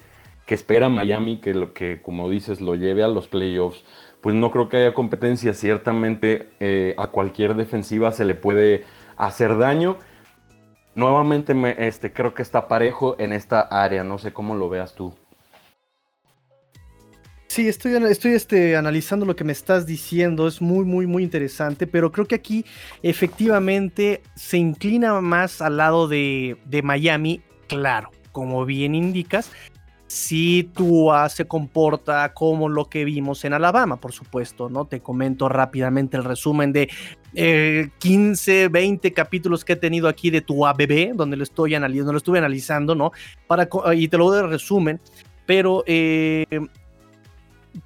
[0.47, 3.83] espera Miami, que, lo, que como dices lo lleve a los playoffs,
[4.21, 5.53] pues no creo que haya competencia.
[5.53, 8.85] Ciertamente eh, a cualquier defensiva se le puede
[9.17, 9.97] hacer daño
[10.95, 14.95] nuevamente me, este, creo que está parejo en esta área, no sé cómo lo veas
[14.95, 15.13] tú.
[17.55, 21.87] Sí, estoy, estoy este, analizando lo que me estás diciendo, es muy, muy, muy interesante,
[21.87, 22.65] pero creo que aquí
[23.01, 27.39] efectivamente se inclina más al lado de, de Miami,
[27.69, 29.53] claro, como bien indicas,
[30.05, 34.83] si Tua se comporta como lo que vimos en Alabama, por supuesto, ¿no?
[34.83, 36.89] Te comento rápidamente el resumen de
[37.99, 42.11] 15, eh, 20 capítulos que he tenido aquí de Tua bebé, donde lo estoy analizando,
[42.11, 43.13] lo estuve analizando, ¿no?
[43.47, 44.99] Para, y te lo doy de resumen,
[45.45, 46.45] pero eh,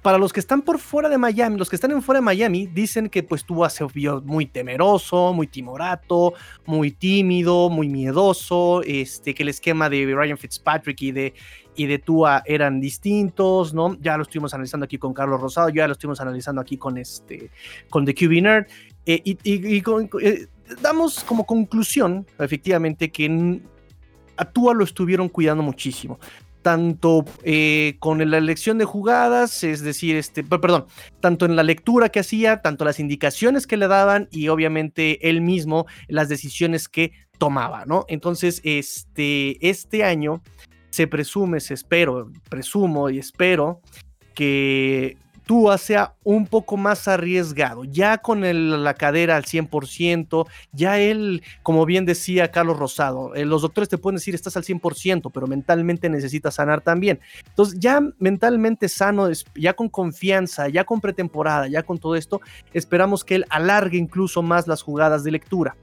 [0.02, 2.66] para los que están por fuera de Miami, los que están en fuera de Miami,
[2.66, 6.34] dicen que pues Tua se vio muy temeroso, muy timorato,
[6.66, 11.34] muy tímido, muy miedoso, este, que el esquema de Ryan Fitzpatrick y de,
[11.74, 13.96] y de Tua eran distintos, ¿no?
[14.00, 17.50] Ya lo estuvimos analizando aquí con Carlos Rosado, ya lo estuvimos analizando aquí con este,
[17.88, 18.66] con The QB Nerd,
[19.06, 19.38] eh, y,
[20.22, 20.46] eh,
[20.80, 23.60] damos como conclusión, efectivamente, que
[24.36, 26.18] a Tua lo estuvieron cuidando muchísimo
[26.62, 30.86] tanto eh, con la elección de jugadas, es decir, este, perdón,
[31.20, 35.40] tanto en la lectura que hacía, tanto las indicaciones que le daban y obviamente él
[35.40, 38.04] mismo las decisiones que tomaba, ¿no?
[38.08, 40.42] Entonces, este, este año
[40.90, 43.80] se presume, se espero, presumo y espero
[44.34, 45.16] que
[45.50, 48.42] Tua sea un poco más arriesgado, ya con
[48.84, 53.98] la cadera al 100%, ya él, como bien decía Carlos Rosado, eh, los doctores te
[53.98, 57.18] pueden decir estás al 100%, pero mentalmente necesitas sanar también.
[57.48, 62.40] Entonces, ya mentalmente sano, ya con confianza, ya con pretemporada, ya con todo esto,
[62.72, 65.74] esperamos que él alargue incluso más las jugadas de lectura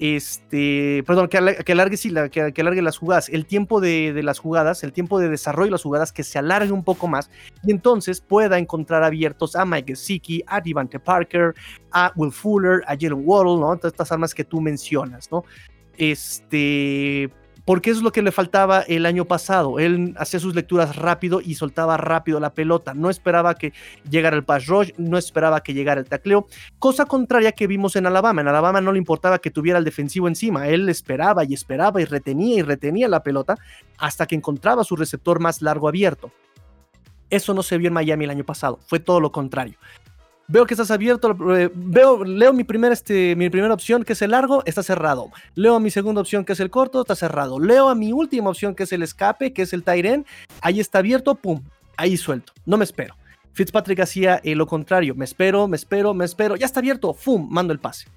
[0.00, 4.94] este, perdón, que, alargue, sí, que, alargue las jugadas, el tiempo de, las jugadas, el
[4.94, 7.30] tiempo de desarrollo de las jugadas, que se alargue un poco más
[7.62, 11.54] y entonces pueda encontrar abiertos a Mike Gesicki, a Devante Parker,
[11.92, 13.76] a Will Fuller, a Jalen Waddle, ¿no?
[13.76, 15.44] Todas estas armas que tú mencionas, ¿no?
[15.98, 17.30] Este,
[17.70, 19.78] porque es lo que le faltaba el año pasado.
[19.78, 22.94] Él hacía sus lecturas rápido y soltaba rápido la pelota.
[22.94, 23.72] No esperaba que
[24.10, 26.48] llegara el pass rush, no esperaba que llegara el tacleo.
[26.80, 28.40] Cosa contraria que vimos en Alabama.
[28.40, 30.66] En Alabama no le importaba que tuviera el defensivo encima.
[30.66, 33.54] Él esperaba y esperaba y retenía y retenía la pelota
[33.98, 36.32] hasta que encontraba su receptor más largo abierto.
[37.30, 38.80] Eso no se vio en Miami el año pasado.
[38.84, 39.78] Fue todo lo contrario.
[40.50, 41.30] Veo que estás abierto.
[41.56, 45.30] Eh, veo, leo mi, primer, este, mi primera opción, que es el largo, está cerrado.
[45.54, 47.60] Leo mi segunda opción, que es el corto, está cerrado.
[47.60, 50.26] Leo a mi última opción, que es el escape, que es el Tyren.
[50.60, 51.62] Ahí está abierto, pum,
[51.96, 52.52] ahí suelto.
[52.66, 53.14] No me espero.
[53.52, 55.14] Fitzpatrick hacía eh, lo contrario.
[55.14, 56.56] Me espero, me espero, me espero.
[56.56, 58.08] Ya está abierto, pum, mando el pase.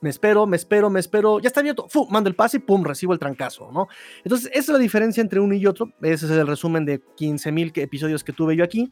[0.00, 2.08] me espero, me espero, me espero, ya está abierto, ¡fum!
[2.10, 3.86] mando el pase y pum, recibo el trancazo, ¿no?
[4.24, 5.92] Entonces, esa es la diferencia entre uno y otro.
[6.00, 8.90] Ese es el resumen de 15.000 episodios que tuve yo aquí.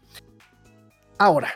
[1.17, 1.49] Ahora,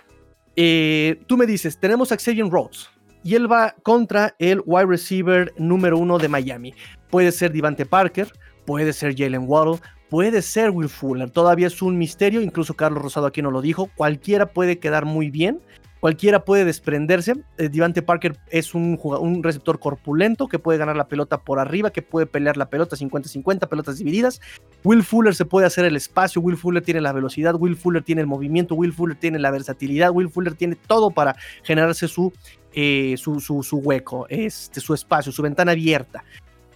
[0.60, 2.90] eh, tú me dices, tenemos a Xavier Rhodes
[3.22, 6.74] y él va contra el wide receiver número uno de Miami.
[7.10, 8.32] Puede ser Divante Parker,
[8.66, 9.78] puede ser Jalen Waddle,
[10.10, 11.30] puede ser Will Fuller.
[11.30, 13.88] Todavía es un misterio, incluso Carlos Rosado aquí no lo dijo.
[13.94, 15.60] Cualquiera puede quedar muy bien
[16.00, 17.34] cualquiera puede desprenderse.
[17.56, 21.90] Eh, Devante Parker es un, un, receptor corpulento que puede ganar la pelota por arriba,
[21.90, 24.40] que puede pelear la pelota 50-50, pelotas divididas.
[24.84, 28.20] Will Fuller se puede hacer el espacio, Will Fuller tiene la velocidad, Will Fuller tiene
[28.20, 32.32] el movimiento, Will Fuller tiene la versatilidad, Will Fuller tiene todo para generarse su,
[32.72, 36.24] eh, su, su, su, hueco, este, su espacio, su ventana abierta.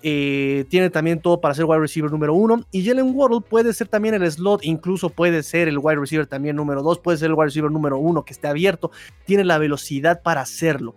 [0.02, 2.64] Eh, tiene también todo para ser wide receiver número uno.
[2.72, 6.56] Y Jalen Waddle puede ser también el slot, incluso puede ser el wide receiver también
[6.56, 8.90] número dos, puede ser el wide receiver número uno que esté abierto.
[9.24, 10.94] Tiene la velocidad para hacerlo.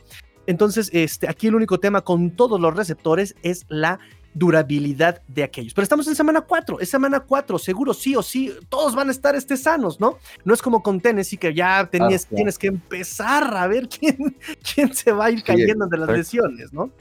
[0.47, 3.99] Entonces, este, aquí el único tema con todos los receptores es la
[4.33, 5.73] durabilidad de aquellos.
[5.73, 9.11] Pero estamos en semana 4, es semana 4, seguro sí o sí, todos van a
[9.11, 10.19] estar este, sanos, ¿no?
[10.43, 14.35] No es como con Tennessee que ya tenías, tienes que empezar a ver quién,
[14.75, 16.91] quién se va a ir cayendo de las lesiones, ¿no?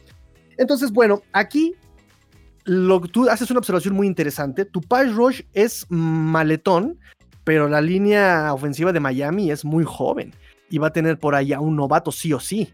[0.57, 1.75] Entonces, bueno, aquí
[2.65, 4.65] lo, tú haces una observación muy interesante.
[4.65, 6.99] Tu pass rush es maletón,
[7.45, 10.35] pero la línea ofensiva de Miami es muy joven
[10.71, 12.73] y va a tener por ahí a un novato sí o sí.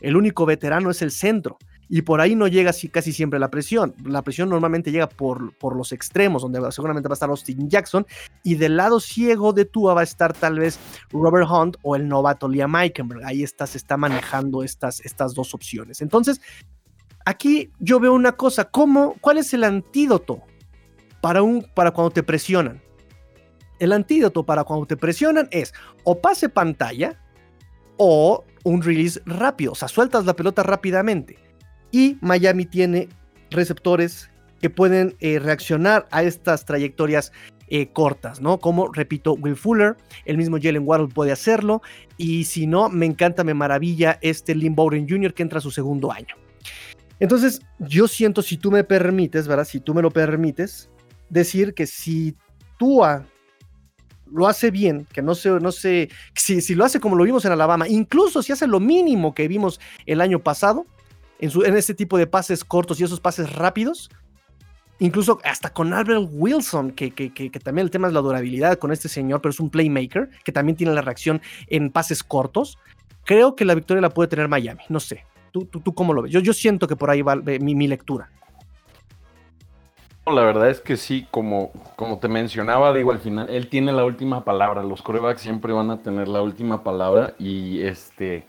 [0.00, 3.50] El único veterano es el centro y por ahí no llega así, casi siempre la
[3.50, 3.94] presión.
[4.04, 8.06] La presión normalmente llega por, por los extremos, donde seguramente va a estar Austin Jackson
[8.42, 10.78] y del lado ciego de Tua va a estar tal vez
[11.10, 13.24] Robert Hunt o el novato Liam Eikenberg.
[13.24, 16.00] Ahí está, se está manejando estas, estas dos opciones.
[16.00, 16.40] Entonces,
[17.24, 20.42] Aquí yo veo una cosa, ¿cómo, ¿cuál es el antídoto
[21.20, 22.80] para, un, para cuando te presionan?
[23.78, 25.72] El antídoto para cuando te presionan es
[26.04, 27.20] o pase pantalla
[27.96, 31.36] o un release rápido, o sea, sueltas la pelota rápidamente.
[31.90, 33.08] Y Miami tiene
[33.50, 34.30] receptores
[34.60, 37.32] que pueden eh, reaccionar a estas trayectorias
[37.68, 38.58] eh, cortas, ¿no?
[38.58, 41.82] Como, repito, Will Fuller, el mismo Jalen Waddle puede hacerlo,
[42.16, 45.34] y si no, me encanta, me maravilla este Lynn Bowden Jr.
[45.34, 46.36] que entra a su segundo año.
[47.22, 49.64] Entonces, yo siento, si tú me permites, ¿verdad?
[49.64, 50.90] Si tú me lo permites,
[51.30, 52.36] decir que si
[52.80, 53.24] Tua
[54.28, 57.52] lo hace bien, que no sé, no sé, si, lo hace como lo vimos en
[57.52, 60.84] Alabama, incluso si hace lo mínimo que vimos el año pasado,
[61.38, 64.10] en, este tipo de pases cortos y esos pases rápidos,
[64.98, 68.90] incluso hasta con Albert Wilson, que, que, que, también el tema es la durabilidad con
[68.90, 72.78] este señor, pero es un playmaker, que también tiene la reacción en pases cortos,
[73.24, 75.24] creo que la victoria la puede tener Miami, no sé.
[75.52, 76.32] ¿Tú, tú, tú cómo lo ves?
[76.32, 78.30] Yo, yo siento que por ahí va mi, mi lectura.
[80.26, 84.04] La verdad es que sí, como, como te mencionaba, digo, al final, él tiene la
[84.04, 84.84] última palabra.
[84.84, 87.34] Los corebacks siempre van a tener la última palabra.
[87.40, 88.44] Y este,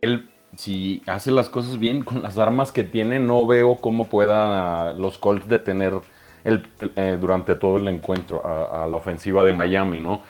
[0.00, 4.92] él, si hace las cosas bien con las armas que tiene, no veo cómo pueda
[4.94, 5.94] los Colts detener
[6.42, 10.22] el, eh, durante todo el encuentro a, la ofensiva de Miami, ¿no?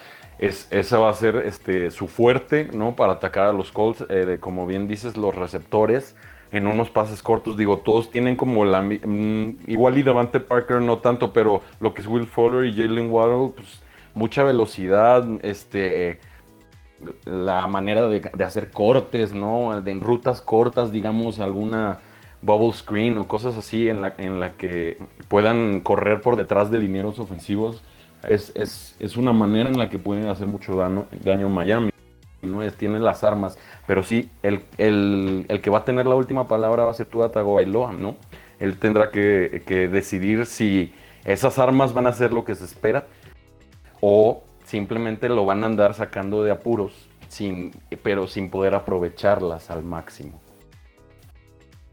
[0.45, 2.97] Es, esa va a ser este, su fuerte, ¿no?
[2.97, 6.17] Para atacar a los Colts, eh, como bien dices, los receptores
[6.55, 7.57] en unos pases cortos.
[7.57, 8.81] Digo, todos tienen como la.
[8.83, 13.11] Mm, igual y Devante Parker no tanto, pero lo que es Will Fuller y Jalen
[13.11, 13.83] Waddle, pues
[14.15, 16.21] mucha velocidad, este.
[17.25, 19.81] La manera de, hacer cortes, ¿no?
[19.81, 21.99] De, en rutas cortas, digamos, alguna
[22.41, 26.79] bubble screen o cosas así en la, en la que puedan correr por detrás de
[26.79, 27.83] linieros ofensivos.
[28.29, 31.91] Es, es, es una manera en la que pueden hacer mucho daño, daño Miami.
[32.43, 32.63] ¿no?
[32.63, 33.59] Es, tiene las armas.
[33.87, 34.65] Pero sí, el,
[35.63, 38.17] que va a tener la última palabra va a ser Tua Tagovailoa, ¿no?
[38.59, 43.07] Él tendrá que, decidir si esas armas van a ser lo que se espera
[44.01, 49.83] o simplemente lo van a andar sacando de apuros, sin, pero sin poder aprovecharlas al
[49.83, 50.41] máximo.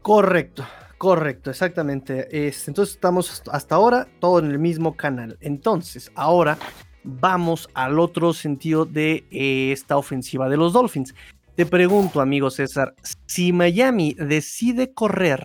[0.02, 0.64] Correcto,
[1.02, 2.28] correcto, exactamente.
[2.30, 5.36] entonces estamos hasta ahora todo en el mismo canal.
[5.40, 6.56] Entonces, ahora
[7.02, 11.12] vamos al otro sentido de eh, esta ofensiva de los Dolphins.
[11.56, 12.94] Te pregunto, amigo César,
[13.26, 15.44] si Miami decide correr,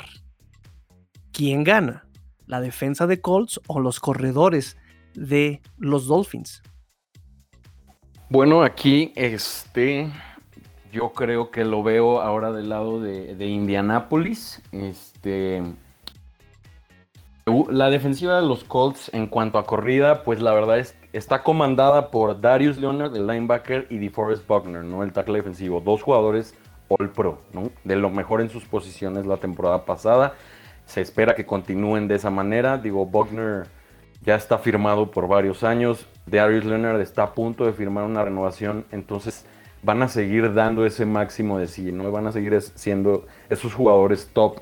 [1.31, 2.07] ¿quién gana?
[2.45, 4.77] ¿La defensa de Colts o los corredores
[5.15, 6.61] de los Dolphins?
[8.29, 10.11] Bueno, aquí este,
[10.91, 14.61] yo creo que lo veo ahora del lado de, de Indianápolis.
[14.71, 15.63] Este,
[17.69, 22.11] la defensiva de los Colts en cuanto a corrida, pues la verdad es está comandada
[22.11, 25.03] por Darius Leonard, el linebacker, y DeForest Buckner, ¿no?
[25.03, 25.81] El tackle defensivo.
[25.81, 26.55] Dos jugadores
[26.89, 27.71] All Pro, ¿no?
[27.83, 30.35] De lo mejor en sus posiciones la temporada pasada.
[30.85, 32.77] Se espera que continúen de esa manera.
[32.77, 33.67] Digo, Buckner
[34.23, 36.05] ya está firmado por varios años.
[36.25, 38.85] Darius Leonard está a punto de firmar una renovación.
[38.91, 39.45] Entonces
[39.83, 42.11] van a seguir dando ese máximo de sí, ¿no?
[42.11, 44.59] Van a seguir siendo esos jugadores top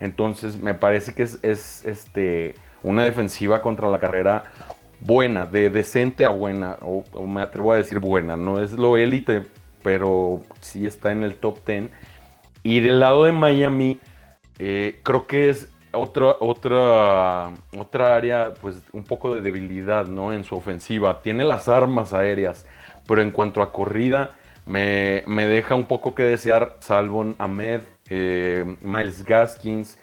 [0.00, 1.38] entonces me parece que es,
[1.84, 4.44] este, una defensiva contra la carrera
[5.00, 9.44] buena, de decente a buena, o, me atrevo a decir buena, no es lo élite,
[9.82, 11.90] pero sí está en el top 10.
[12.62, 13.98] Y del lado de Miami,
[14.58, 20.32] eh, creo que es otra, otra, otra área, pues un poco de debilidad, ¿no?
[20.32, 21.22] En su ofensiva.
[21.22, 22.66] Tiene las armas aéreas,
[23.06, 24.32] pero en cuanto a corrida,
[24.68, 29.98] me, me deja un poco que desear Salvon Ahmed, eh, Miles Gaskins.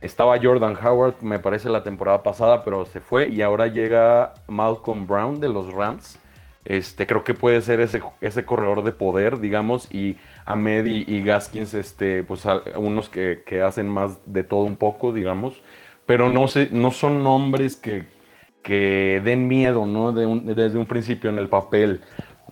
[0.00, 3.28] Estaba Jordan Howard, me parece, la temporada pasada, pero se fue.
[3.28, 6.20] Y ahora llega Malcolm Brown de los Rams.
[6.64, 11.74] Este, creo que puede ser ese, ese corredor de poder, digamos, y Ahmed y, Gaskins,
[11.74, 12.44] este, pues
[12.76, 15.62] unos que, hacen más de todo un poco, digamos,
[16.04, 18.04] pero no, sé, no son nombres que,
[18.62, 20.12] que den miedo, ¿no?
[20.12, 22.02] desde un principio en el papel.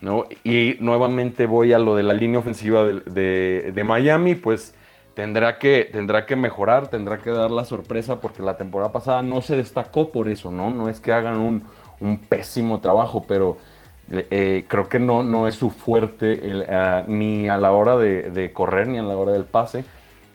[0.01, 0.25] ¿No?
[0.43, 4.75] Y nuevamente voy a lo de la línea ofensiva de, Miami, pues
[5.13, 9.41] tendrá que, tendrá que mejorar, tendrá que dar la sorpresa porque la temporada pasada no
[9.41, 10.69] se destacó por eso, ¿no?
[10.69, 11.63] No es que hagan un,
[12.29, 13.57] pésimo trabajo, pero
[14.11, 18.87] eh, creo que no, no es su fuerte eh, ni a la hora de, correr
[18.87, 19.83] ni a la hora del pase,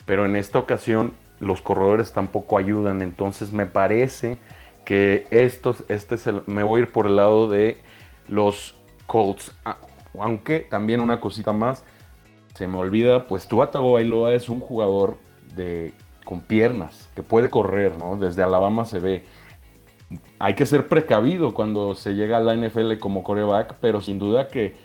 [0.06, 4.38] pero en esta ocasión los corredores tampoco ayudan, entonces me parece
[4.84, 6.16] que estos, este
[6.46, 7.78] me voy a ir por el lado de
[8.26, 8.74] los
[9.12, 9.54] Colts.
[9.66, 9.76] Ah,
[10.18, 11.84] aunque también una cosita más,
[12.54, 15.18] se me olvida, pues Tua Tagovailoa es un jugador
[15.54, 15.92] de,
[16.24, 18.16] con piernas, que puede correr, ¿no?
[18.16, 19.24] Desde Alabama se ve.
[20.38, 24.48] Hay que ser precavido cuando se llega a la NFL como coreback, pero sin duda
[24.48, 24.76] que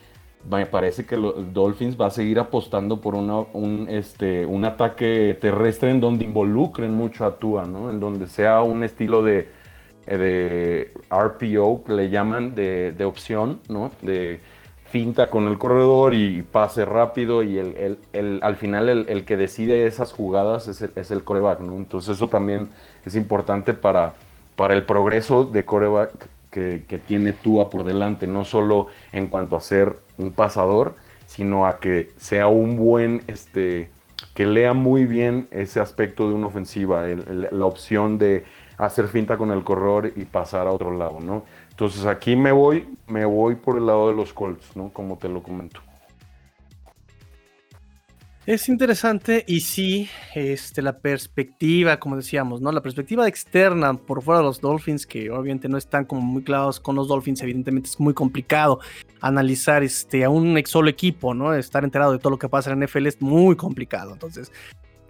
[0.50, 5.90] me parece que los Dolphins va a seguir apostando por un, este, un ataque terrestre
[5.90, 7.90] en donde involucren mucho a Tua, ¿no?
[7.90, 9.50] En donde sea un estilo de
[10.08, 13.92] de RPO, le llaman, de, opción, ¿no?
[14.02, 14.40] De
[14.86, 20.14] finta con el corredor y pase rápido y el, al final el, que decide esas
[20.14, 21.76] jugadas es el, es el coreback, ¿no?
[21.76, 22.70] Entonces eso también
[23.06, 24.14] es importante para,
[24.56, 26.12] para el progreso de coreback
[26.52, 30.96] que, que, tiene Tua por delante, no solo en cuanto a ser un pasador,
[31.26, 33.90] sino a que sea un buen este,
[34.34, 38.46] que lea muy bien ese aspecto de una ofensiva, la opción de
[38.78, 41.44] hacer finta con el corredor y pasar a otro lado, ¿no?
[41.70, 44.90] Entonces aquí me voy, me voy por el lado de los Colts, ¿no?
[44.90, 45.82] Como te lo comento.
[48.48, 52.72] Es interesante y sí, este, la perspectiva, como decíamos, ¿no?
[52.72, 56.80] La perspectiva externa por fuera de los Dolphins, que obviamente no están como muy clavados
[56.80, 58.80] con los Dolphins, evidentemente es muy complicado
[59.20, 61.54] analizar este, a un solo equipo, ¿no?
[61.54, 64.14] Estar enterado de todo lo que pasa en NFL es muy complicado.
[64.14, 64.50] Entonces,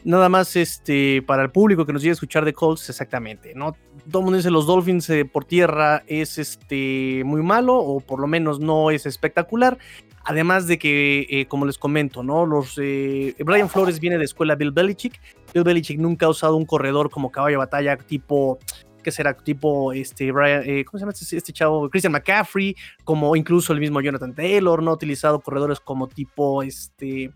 [0.08, 3.76] nada más este, para el público que nos llega a escuchar de Colts, exactamente, ¿no?
[4.10, 8.22] Todo el mundo dice los Dolphins eh, por tierra es este, muy malo o por
[8.22, 9.78] lo menos no es espectacular.
[10.24, 12.46] Además de que, eh, como les comento, ¿no?
[12.46, 15.20] Los, eh, Brian Flores viene de escuela Bill Belichick.
[15.54, 18.60] Bill Belichick nunca ha usado un corredor como caballo de batalla tipo
[19.08, 19.34] ¿qué será?
[19.34, 21.90] Tipo, este, Brian, eh, ¿cómo se llama este, este, chavo?
[21.90, 27.32] Christian McCaffrey, como incluso el mismo Jonathan Taylor, no ha utilizado corredores como tipo, este,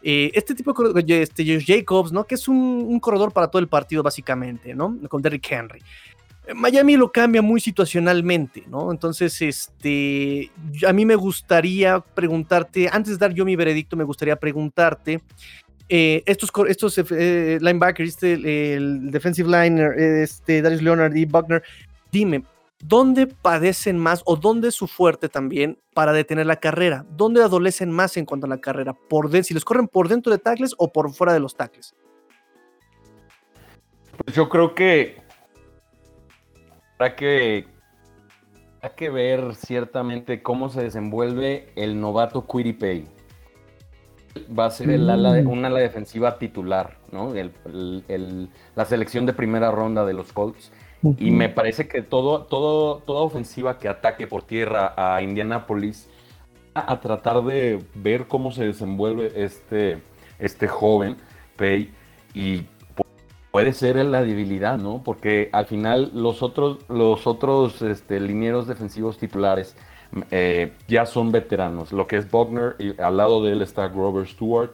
[0.00, 2.22] este tipo de este, Josh Jacobs, ¿no?
[2.22, 4.96] Que es un, un, corredor para todo el partido, básicamente, ¿no?
[5.08, 5.82] Con Derrick Henry.
[6.54, 8.92] Miami lo cambia muy situacionalmente, ¿no?
[8.92, 10.52] Entonces, este,
[10.86, 15.20] a mí me gustaría preguntarte, antes de dar yo mi veredicto, me gustaría preguntarte,
[15.88, 21.62] eh, estos, estos eh, linebackers, este, el defensive liner, este, Darius Leonard y Buckner,
[22.10, 22.42] dime,
[22.80, 27.04] ¿dónde padecen más o dónde es su fuerte también para detener la carrera?
[27.10, 28.94] ¿Dónde adolecen más en cuanto a la carrera?
[28.94, 31.94] ¿Por si les corren por dentro de tackles o por fuera de los tackles?
[34.24, 35.26] Pues yo creo que
[36.98, 37.66] Habrá que,
[38.96, 43.06] que ver ciertamente cómo se desenvuelve el novato Pay.
[44.56, 45.48] Va a ser el ala de, mm.
[45.48, 47.32] un ala defensiva titular, ¿no?
[48.74, 50.72] la selección de primera ronda de los Colts.
[51.18, 56.08] Y me parece que todo, todo, toda ofensiva que ataque por tierra a Indianapolis
[56.74, 60.02] a, a tratar de ver cómo se desenvuelve este,
[60.38, 61.16] este joven
[61.56, 61.92] Pay
[62.34, 62.64] y
[63.56, 65.02] puede ser la debilidad, ¿no?
[65.02, 69.76] Porque al final los otros, los otros este, linieros defensivos titulares
[70.30, 71.92] eh, ya son veteranos.
[71.92, 74.70] Lo que es Bogner, y al lado de él está Grover Stewart.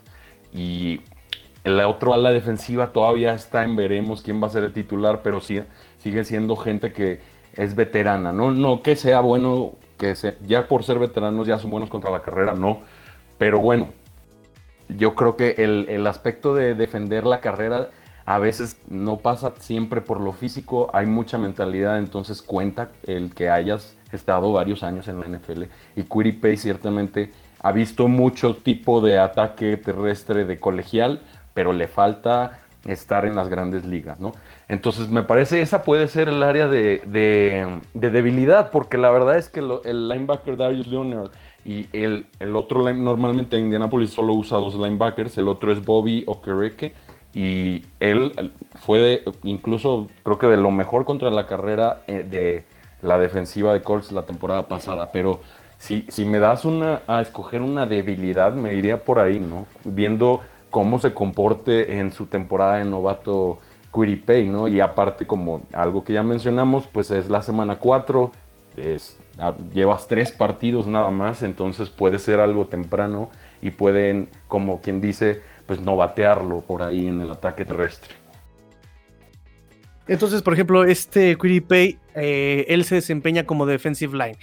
[0.53, 1.01] Y
[1.65, 5.41] el otro ala defensiva todavía está en veremos quién va a ser el titular, pero
[5.41, 5.63] sí,
[5.99, 7.21] sigue siendo gente que
[7.55, 8.33] es veterana.
[8.33, 10.15] No, no que sea bueno, que
[10.47, 12.81] ya por ser veteranos ya son buenos contra la carrera, no.
[13.39, 13.89] Pero bueno,
[14.89, 17.91] yo creo que el, el aspecto de defender la carrera
[18.25, 23.51] a veces no pasa siempre por lo físico, hay mucha mentalidad, entonces cuenta el que
[23.51, 25.65] hayas estado varios años en la NFL.
[25.97, 31.21] Y Pay ciertamente ha visto mucho tipo de ataque terrestre de colegial,
[31.55, 34.33] pero le falta estar en las grandes ligas, ¿no?
[34.69, 37.01] Entonces me parece esa puede ser el área de,
[37.95, 41.31] debilidad, porque la verdad es que el linebacker Darius Leonard
[41.65, 46.25] y el, el otro normalmente en Indianapolis solo usa dos linebackers, el otro es Bobby
[46.27, 46.93] Okereke
[47.35, 52.65] y él fue incluso creo que de lo mejor contra la carrera eh, de
[53.03, 55.41] la defensiva de Colts la temporada pasada, pero
[55.79, 59.67] si, si me das una, a escoger una debilidad, me iría por ahí, ¿no?
[59.85, 60.41] Viendo
[60.71, 63.59] cómo se comporte en su temporada de novato
[63.93, 64.69] Pay, ¿no?
[64.69, 68.33] Y aparte, como algo que ya mencionamos, pues es la semana 4,
[68.77, 73.29] es, ah, llevas tres partidos nada más, entonces puede ser algo temprano
[73.61, 78.22] y pueden, como quien dice, pues no batearlo por ahí en el ataque terrestre.
[80.09, 84.39] Entonces, por ejemplo, este Quiripay, eh, él se desempeña como defensive line.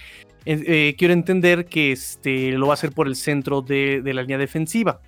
[0.46, 4.38] Eh, quiero entender que este, lo va a hacer por el centro de, la línea
[4.38, 5.00] defensiva.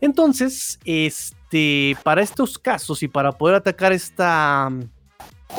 [0.00, 4.70] Entonces, este, para estos casos y para poder atacar esta,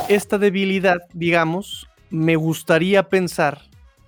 [0.10, 3.62] esta debilidad, digamos, me gustaría pensar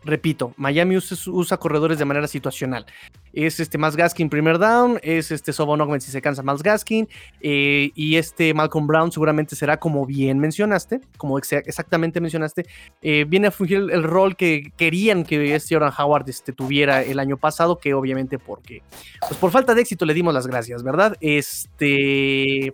[0.05, 2.85] repito, Miami usa, corredores de manera situacional.
[3.33, 7.09] Es este más Gaskin primer down, es este Sobon si se cansa más Gaskin,
[7.41, 12.65] eh, y este Malcolm Brown seguramente será como bien mencionaste, como exactamente mencionaste,
[13.01, 17.19] eh, viene a fungir el, rol que querían que este Oran Howard este, tuviera el
[17.19, 18.83] año pasado, que obviamente porque,
[19.19, 21.17] pues por falta de éxito le dimos las gracias, ¿verdad?
[21.19, 22.73] Este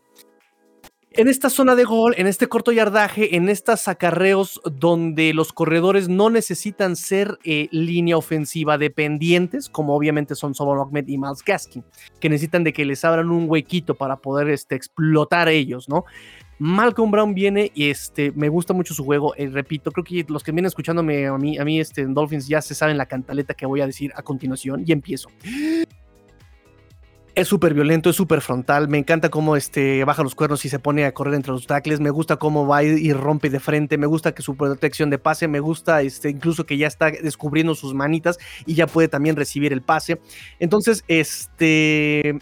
[1.11, 6.07] en esta zona de gol, en este corto yardaje, en estas acarreos donde los corredores
[6.07, 11.83] no necesitan ser eh, línea ofensiva dependientes, como obviamente son Sobon Ahmed y Miles Gaskin,
[12.19, 16.05] que necesitan de que les abran un huequito para poder este, explotar ellos, ¿no?
[16.59, 19.33] Malcolm Brown viene y este, me gusta mucho su juego.
[19.37, 22.47] Eh, repito, creo que los que vienen escuchándome a mí, a mí este, en Dolphins
[22.47, 25.29] ya se saben la cantaleta que voy a decir a continuación y empiezo
[27.39, 28.87] es súper violento, es súper frontal.
[28.89, 31.99] Me encanta cómo este, baja los cuernos y se pone a correr entre los tackles.
[31.99, 33.97] Me gusta cómo va y rompe de frente.
[33.97, 35.47] Me gusta que su protección de pase.
[35.47, 39.71] Me gusta este, incluso que ya está descubriendo sus manitas y ya puede también recibir
[39.71, 40.19] el pase.
[40.59, 42.39] Entonces, este.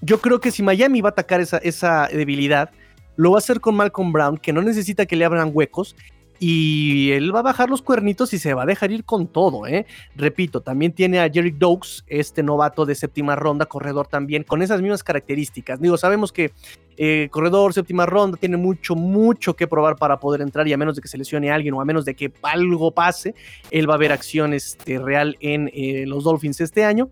[0.00, 2.70] yo creo que si Miami va a atacar esa, esa debilidad,
[3.16, 5.96] lo va a hacer con Malcolm Brown, que no necesita que le abran huecos
[6.38, 9.66] y él va a bajar los cuernitos y se va a dejar ir con todo,
[9.66, 9.86] ¿eh?
[10.14, 14.80] Repito, también tiene a Jerry Doakes, este novato de séptima ronda, corredor también, con esas
[14.82, 15.80] mismas características.
[15.80, 16.52] Digo, sabemos que
[16.96, 20.96] eh, corredor, séptima ronda, tiene mucho, mucho que probar para poder entrar y a menos
[20.96, 23.34] de que se lesione a alguien o a menos de que algo pase,
[23.70, 27.10] él va a ver acción este, real en eh, los Dolphins este año.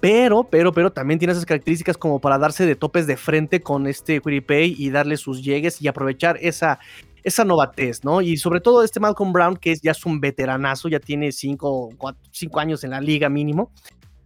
[0.00, 3.86] Pero, pero, pero también tiene esas características como para darse de topes de frente con
[3.86, 6.80] este Pay y darle sus llegues y aprovechar esa,
[7.22, 8.20] esa novatez, ¿no?
[8.20, 11.90] Y sobre todo este Malcolm Brown, que es, ya es un veteranazo, ya tiene cinco,
[12.30, 13.70] cinco años en la liga mínimo.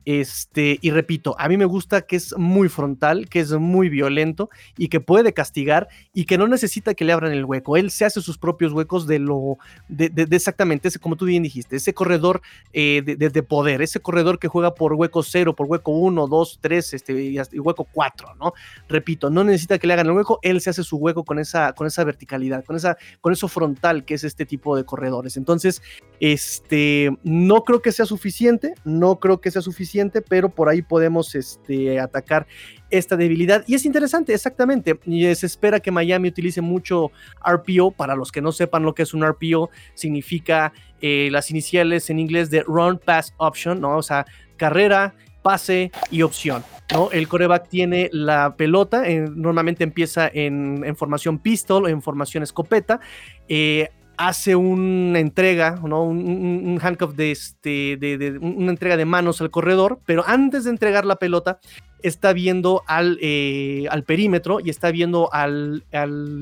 [0.06, 4.50] Este, y repito, a mí me gusta que es muy frontal, que es muy violento
[4.78, 7.76] y que puede castigar y que no necesita que le abran el hueco.
[7.76, 11.74] Él se hace sus propios huecos de lo, de, exactamente, ese, como tú bien dijiste,
[11.74, 12.40] ese corredor
[12.72, 16.94] eh, de, poder, ese corredor que juega por hueco 0, por hueco 1, 2, 3
[16.94, 18.52] este, y, hueco 4, ¿no?
[18.88, 21.72] Repito, no necesita que le hagan el hueco, él se hace su hueco con esa,
[21.72, 25.36] con esa verticalidad, con, esa, con eso frontal que es este tipo de corredores.
[25.36, 25.82] Entonces,
[26.20, 31.34] este, no creo que sea suficiente, no creo que sea suficiente pero por ahí podemos
[31.34, 32.46] este, atacar
[32.90, 33.64] esta debilidad.
[33.66, 34.98] Y es interesante, exactamente.
[35.06, 37.10] Y se espera que Miami utilice mucho
[37.44, 37.92] RPO.
[37.92, 42.18] Para los que no sepan lo que es un RPO, significa eh, las iniciales en
[42.18, 43.96] inglés de Run Pass Option, ¿no?
[43.96, 46.64] O sea, carrera, pase y opción.
[46.92, 47.10] ¿no?
[47.12, 49.04] El coreback tiene la pelota,
[49.34, 53.00] normalmente empieza en, formación pistol, en formación escopeta.
[53.48, 56.04] Eh, hace una entrega, ¿no?
[56.04, 61.04] un, handcuff de, este, de, una entrega de manos al corredor, pero antes de entregar
[61.04, 61.58] la pelota
[62.02, 65.84] está viendo al, eh, al perímetro y está viendo al,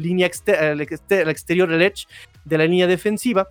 [0.00, 2.06] línea al exterior del edge
[2.44, 3.48] de la línea defensiva.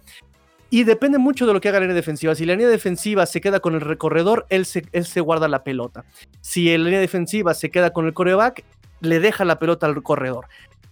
[0.69, 2.33] Y depende mucho de lo que haga la línea defensiva.
[2.33, 5.63] Si la línea defensiva se queda con el recorredor, él se, él se guarda la
[5.63, 6.03] pelota.
[6.41, 8.63] Si la línea defensiva se queda con el coreback,
[8.99, 10.47] le deja la pelota al corredor.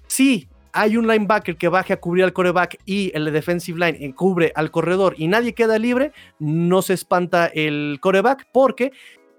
[0.06, 4.52] Si hay un linebacker que baje a cubrir al coreback y el defensive line cubre
[4.56, 8.92] al corredor y nadie queda libre, no se espanta el coreback porque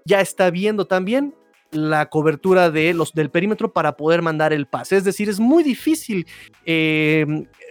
[0.05, 1.33] ya está viendo también
[1.71, 4.97] la cobertura de los, del perímetro para poder mandar el pase.
[4.97, 6.27] Es decir, es muy difícil
[6.65, 7.25] eh,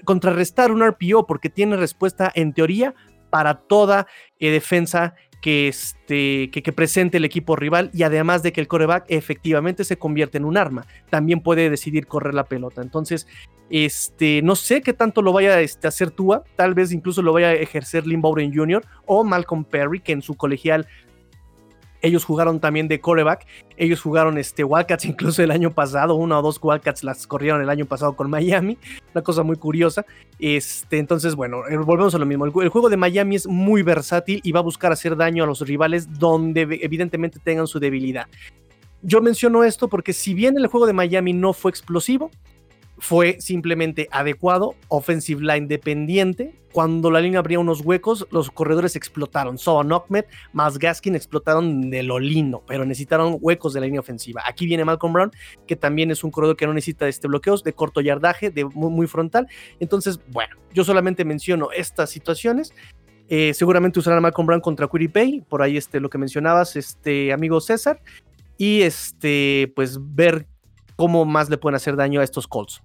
[0.04, 2.94] contrarrestar un RPO porque tiene respuesta en teoría
[3.30, 4.06] para toda
[4.38, 9.04] eh, defensa que, este, que, presente el equipo rival y además de que el coreback
[9.08, 12.80] efectivamente se convierte en un arma, también puede decidir correr la pelota.
[12.80, 13.26] Entonces,
[13.68, 17.32] este, no sé qué tanto lo vaya este, a hacer Tua, tal vez incluso lo
[17.32, 18.84] vaya a ejercer Lynn Bowden Jr.
[19.04, 20.86] o Malcolm Perry, que en su colegial
[22.02, 23.46] ellos jugaron también de coreback.
[23.76, 26.16] Ellos jugaron este Wildcats incluso el año pasado.
[26.16, 28.76] Una o dos Wildcats las corrieron el año pasado con Miami.
[29.14, 30.04] Una cosa muy curiosa.
[30.38, 32.44] Este, entonces, bueno, eh, volvemos a lo mismo.
[32.44, 35.60] El, juego de Miami es muy versátil y va a buscar hacer daño a los
[35.60, 38.26] rivales donde evidentemente tengan su debilidad.
[39.02, 42.30] Yo menciono esto porque si bien el juego de Miami no fue explosivo,
[43.02, 46.54] fue simplemente adecuado, offensive line dependiente.
[46.70, 49.58] Cuando la línea abría unos huecos, los corredores explotaron.
[49.58, 54.42] So, Ahmed más Gaskin explotaron de lo lindo, pero necesitaron huecos de la línea ofensiva.
[54.46, 55.32] Aquí viene Malcolm Brown,
[55.66, 59.08] que también es un corredor que no necesita este bloqueos de corto yardaje, de muy,
[59.08, 59.48] frontal.
[59.80, 62.72] Entonces, bueno, yo solamente menciono estas situaciones.
[63.28, 67.32] Eh, seguramente usarán a Malcolm Brown contra Pay, por ahí este, lo que mencionabas, este
[67.32, 68.00] amigo César.
[68.58, 70.46] Y este, pues ver
[70.96, 72.82] cómo más le pueden hacer daño a estos Colts.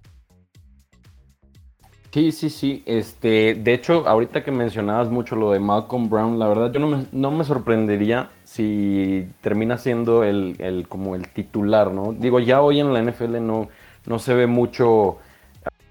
[2.18, 2.82] Sí, sí, sí.
[2.84, 7.30] Este, de hecho, ahorita que mencionabas mucho lo de Malcolm Brown, la verdad yo no
[7.30, 12.12] me, sorprendería si termina siendo el, como el titular, ¿no?
[12.14, 13.68] Digo, ya hoy en la NFL no,
[14.06, 15.18] no se ve mucho,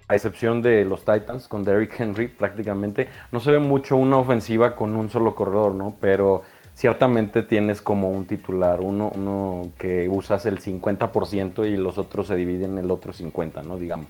[0.09, 4.75] a excepción de los Titans con Derrick Henry prácticamente, no se ve mucho una ofensiva
[4.75, 5.95] con un solo corredor, ¿no?
[6.01, 6.41] Pero
[6.77, 12.35] ciertamente tienes como un titular, uno, uno que usas el 50% y los otros se
[12.35, 13.77] dividen en el otro 50%, ¿no?
[13.77, 14.07] Digamos.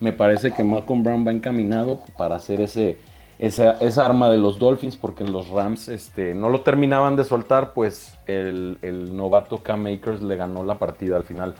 [0.00, 2.98] Me parece que Malcolm Brown va encaminado para hacer ese,
[3.38, 7.72] esa, esa arma de los Dolphins, porque los Rams este, no lo terminaban de soltar,
[7.72, 8.76] pues el,
[9.16, 11.54] novato Cam Makers le ganó la partida al final.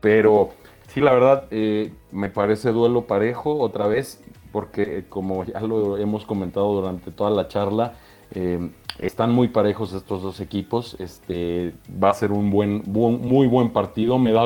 [0.00, 0.50] Pero
[0.86, 4.22] sí, la verdad, eh, me parece duelo parejo otra vez,
[4.52, 7.94] porque como ya lo hemos comentado durante toda la charla,
[8.30, 10.96] eh, están muy parejos estos dos equipos.
[10.98, 11.72] Este,
[12.02, 14.18] va a ser un buen, muy buen partido.
[14.18, 14.44] Me da,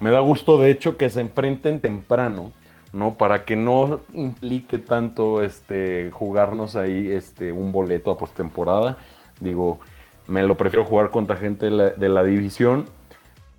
[0.00, 2.52] me da gusto, de hecho, que se enfrenten temprano,
[2.92, 3.14] ¿no?
[3.14, 8.98] Para que no implique tanto este, jugarnos ahí este, un boleto a postemporada.
[9.40, 9.80] Digo,
[10.26, 12.86] me lo prefiero jugar contra gente de la, división.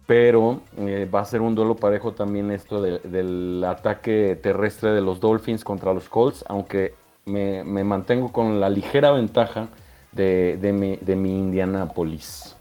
[0.08, 5.22] Pero eh, va a ser un duelo parejo también esto del ataque terrestre de los
[5.22, 9.70] Dolphins contra los Colts, aunque me, mantengo con la ligera ventaja
[10.12, 12.56] de, mi, de mi Indianapolis.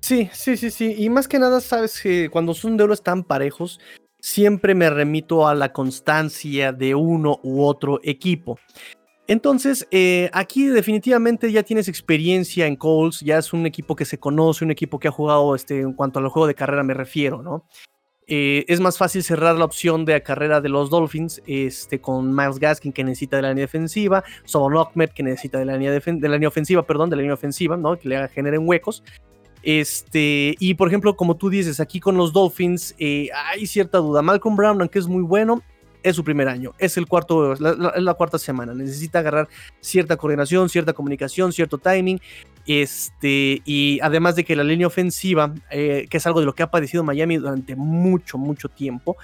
[0.00, 0.94] Sí, sí, sí, sí.
[0.98, 3.80] Y más que nada, sabes que cuando son duelos tan parejos,
[4.18, 8.58] siempre me remito a la constancia de uno u otro equipo.
[9.26, 14.18] Entonces, eh, aquí definitivamente ya tienes experiencia en Colts, ya es un equipo que se
[14.18, 17.40] conoce, un equipo que ha jugado, este, en cuanto al juego de carrera me refiero,
[17.40, 17.64] ¿no?
[18.32, 22.32] Eh, es más fácil cerrar la opción de la carrera de los Dolphins este, con
[22.32, 25.90] Miles Gaskin que necesita de la línea defensiva, Sobon Ahmed que necesita de la línea,
[25.90, 27.98] de la línea ofensiva, perdón, de la línea ofensiva, ¿no?
[27.98, 29.02] Que le generen huecos.
[29.64, 34.22] Este, y por ejemplo, como tú dices, aquí con los Dolphins eh, hay cierta duda.
[34.22, 35.62] Malcolm Brown, aunque es muy bueno,
[36.02, 38.74] es su primer año, es el cuarto, la, la, cuarta semana.
[38.74, 39.48] Necesita agarrar
[39.80, 42.20] cierta coordinación, cierta comunicación, cierto timing.
[42.66, 46.62] Este, y además de que la línea ofensiva, eh, que es algo de lo que
[46.62, 49.16] ha padecido Miami durante mucho, mucho tiempo.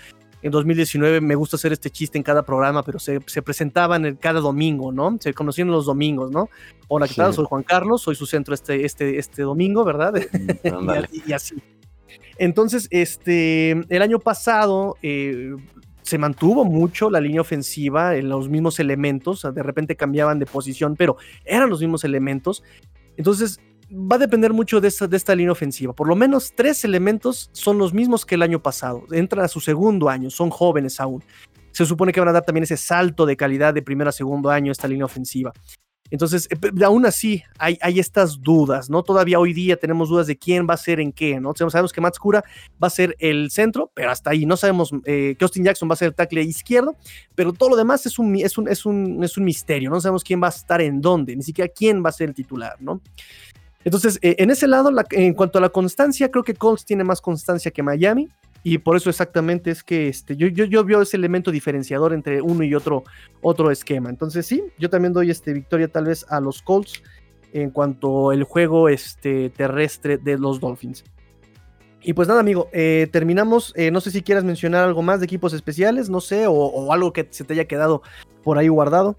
[0.43, 4.17] En 2019 me gusta hacer este chiste en cada programa, pero se, se presentaban en
[4.17, 5.17] cada domingo, ¿no?
[5.21, 6.51] Se conocían los domingos, ¿no?
[6.89, 7.35] Hola, ¿qué tal?
[7.35, 10.15] Soy Juan Carlos, soy su centro este, este, este domingo, ¿verdad?
[10.15, 11.57] Mm, y, así.
[12.39, 15.57] Entonces, este, el año pasado eh,
[16.07, 20.95] se mantuvo mucho la línea ofensiva en los mismos elementos, de repente cambiaban de posición,
[20.95, 22.63] pero eran los mismos elementos.
[23.17, 23.59] Entonces,
[23.91, 25.93] va a depender mucho de esta, de esta línea ofensiva.
[25.93, 29.05] Por lo menos tres elementos son los mismos que el año pasado.
[29.11, 31.25] Entran a su segundo año, son jóvenes aún.
[31.73, 34.51] Se supone que van a dar también ese salto de calidad de primero a segundo
[34.51, 35.53] año esta línea ofensiva.
[36.11, 39.03] Entonces, eh, aún así, hay, hay, estas dudas, ¿no?
[39.03, 41.53] Todavía hoy día tenemos dudas de quién va a ser en qué, ¿no?
[41.55, 42.45] Sabemos que Matskura
[42.83, 45.95] va a ser el centro, pero hasta ahí no sabemos eh, que Austin Jackson va
[45.95, 46.97] a ser el tackle izquierdo,
[47.35, 50.23] pero todo lo demás es un, es, un, es, un, es un misterio, no sabemos
[50.23, 53.01] quién va a estar en dónde, ni siquiera quién va a ser el titular, ¿no?
[53.85, 57.21] Entonces, eh, en ese lado, en cuanto a la constancia, creo que Colts tiene más
[57.21, 58.29] constancia que Miami.
[58.69, 62.43] Y por eso exactamente es que este, yo, yo, yo veo ese elemento diferenciador entre
[62.43, 63.05] uno y otro,
[63.41, 64.11] otro esquema.
[64.11, 67.01] Entonces sí, yo también doy este, victoria tal vez a los Colts
[67.53, 71.05] en cuanto al juego este, terrestre de los Dolphins.
[72.03, 73.73] Y pues nada, amigo, eh, terminamos.
[73.77, 77.13] Eh, no sé si quieras mencionar algo más de equipos especiales, no sé, o, algo
[77.13, 78.03] que se te haya quedado
[78.43, 79.15] por ahí guardado.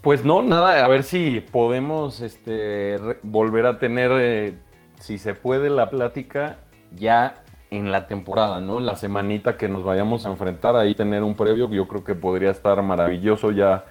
[0.00, 4.54] Pues no, nada, a ver si podemos este, volver a tener, eh,
[5.00, 6.60] si se puede, la plática
[6.92, 8.80] ya en la temporada, ¿no?
[8.80, 12.50] La semanita que nos vayamos a enfrentar, ahí tener un previo, yo creo que podría
[12.50, 13.84] estar maravilloso ya,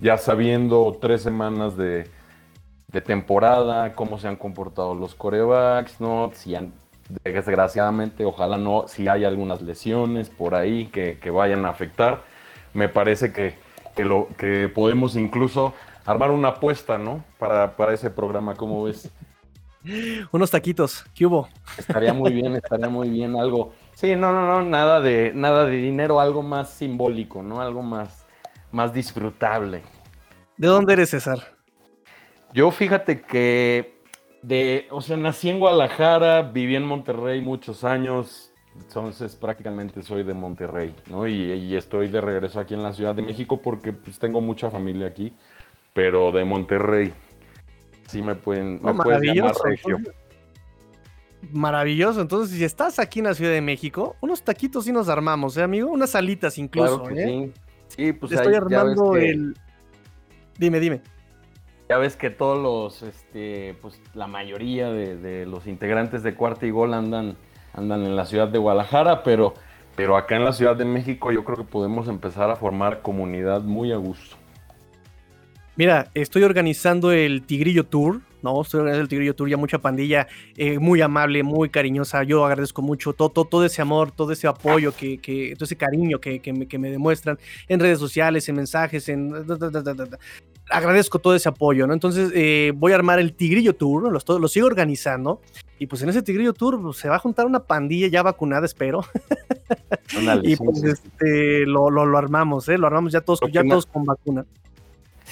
[0.00, 2.08] ya sabiendo tres semanas de,
[3.04, 6.30] temporada, cómo se han comportado los corebacks, ¿no?
[6.32, 6.72] Si han,
[7.24, 12.22] desgraciadamente, ojalá no, si hay algunas lesiones por ahí que, vayan a afectar,
[12.72, 13.54] me parece que,
[13.94, 15.74] que podemos incluso
[16.06, 17.22] armar una apuesta, ¿no?
[17.38, 19.10] Para, para ese programa, ¿cómo ves?
[20.32, 21.48] Unos taquitos, ¿qué hubo?
[21.78, 23.72] Estaría muy bien, estaría muy bien algo.
[23.94, 27.60] Sí, no, no, no, nada de, nada de dinero, algo más simbólico, ¿no?
[27.60, 28.26] Algo más,
[28.72, 29.82] más disfrutable.
[30.56, 31.38] ¿De dónde eres, César?
[32.52, 34.00] Yo fíjate que
[34.42, 40.34] de, o sea, nací en Guadalajara, viví en Monterrey muchos años, entonces prácticamente soy de
[40.34, 41.26] Monterrey, ¿no?
[41.26, 44.70] Y, y, estoy de regreso aquí en la Ciudad de México porque pues, tengo mucha
[44.70, 45.32] familia aquí,
[45.92, 47.12] pero de Monterrey.
[48.08, 49.64] Sí, me pueden, me maravilloso,
[51.52, 52.20] Maravilloso.
[52.20, 55.62] Entonces, si estás aquí en la Ciudad de México, unos taquitos sí nos armamos, ¿eh,
[55.62, 55.90] amigo?
[55.90, 57.52] Unas alitas incluso, ¿eh?
[57.88, 58.12] Sí.
[58.12, 59.56] pues estoy armando el.
[60.58, 61.02] Dime, dime.
[61.88, 66.70] Ya ves que todos los, este, pues la mayoría de, los integrantes de Cuarta y
[66.70, 67.36] Gol andan,
[67.74, 69.54] andan en la ciudad de Guadalajara, pero,
[69.94, 73.62] pero acá en la Ciudad de México yo creo que podemos empezar a formar comunidad
[73.62, 74.36] muy a gusto.
[75.76, 78.62] Mira, estoy organizando el Tigrillo Tour, ¿no?
[78.62, 82.22] Estoy organizando el Tigrillo Tour, ya mucha pandilla, eh, muy amable, muy cariñosa.
[82.22, 86.18] Yo agradezco mucho todo, todo, ese amor, todo ese apoyo, que, que todo ese cariño
[86.18, 89.34] que, que, me, que, me, demuestran en redes sociales, en mensajes, en...
[90.70, 91.92] Agradezco todo ese apoyo, ¿no?
[91.92, 95.42] Entonces eh, voy a armar el Tigrillo Tour, lo, lo sigo organizando.
[95.78, 98.64] Y pues en ese Tigrillo Tour pues, se va a juntar una pandilla ya vacunada,
[98.64, 99.04] espero.
[100.42, 102.78] y pues este, lo, lo, lo, armamos, ¿eh?
[102.78, 104.46] Lo armamos ya todos, ya todos con vacuna.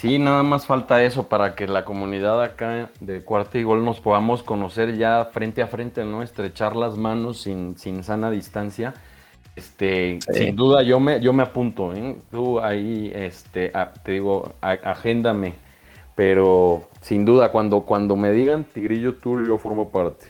[0.04, 4.00] Sí, nada más falta eso para que la comunidad acá de Cuarta y Gol nos
[4.00, 6.22] podamos conocer ya frente a frente, ¿no?
[6.22, 8.92] Estrechar las manos sin, sin sana distancia.
[9.56, 12.18] Este, sin duda yo me, yo me apunto, ¿eh?
[12.30, 15.54] Tú ahí, este, te digo, agéndame.
[16.14, 20.26] Pero sin duda, cuando, cuando me digan Tigrillo Tour, yo formo parte.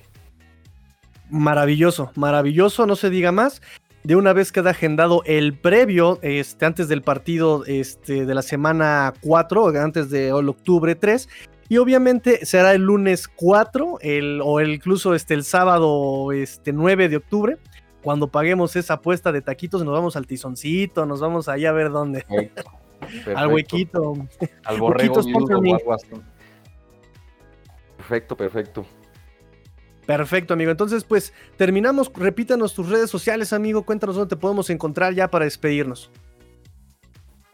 [1.31, 3.61] Maravilloso, maravilloso, no se diga más
[4.05, 9.15] de una vez queda agendado el previo, este, antes del partido este, de la semana
[9.23, 11.29] 4, antes de octubre 3.
[11.71, 17.17] Y obviamente será el lunes 4 el, o incluso este, el sábado este, 9 de
[17.17, 17.57] octubre,
[18.03, 21.91] cuando paguemos esa apuesta de taquitos, nos vamos al tizoncito, nos vamos allá a ver
[21.91, 22.27] dónde.
[23.35, 24.13] al huequito.
[24.65, 25.23] Al borrego.
[27.97, 28.85] perfecto, perfecto.
[30.07, 30.71] Perfecto, amigo.
[30.71, 32.11] Entonces, pues terminamos.
[32.15, 33.85] Repítanos tus redes sociales, amigo.
[33.85, 36.11] Cuéntanos dónde te podemos encontrar ya para despedirnos.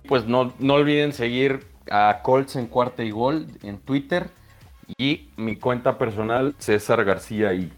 [0.09, 4.29] Pues no, no olviden seguir a Colts en cuarta y gol en Twitter
[4.97, 7.73] y mi cuenta personal César García y,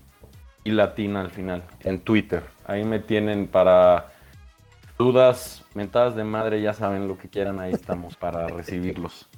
[0.64, 2.44] y Latina al final en Twitter.
[2.64, 4.12] Ahí me tienen para
[4.98, 9.28] dudas, mentadas de madre, ya saben lo que quieran, ahí estamos para recibirlos.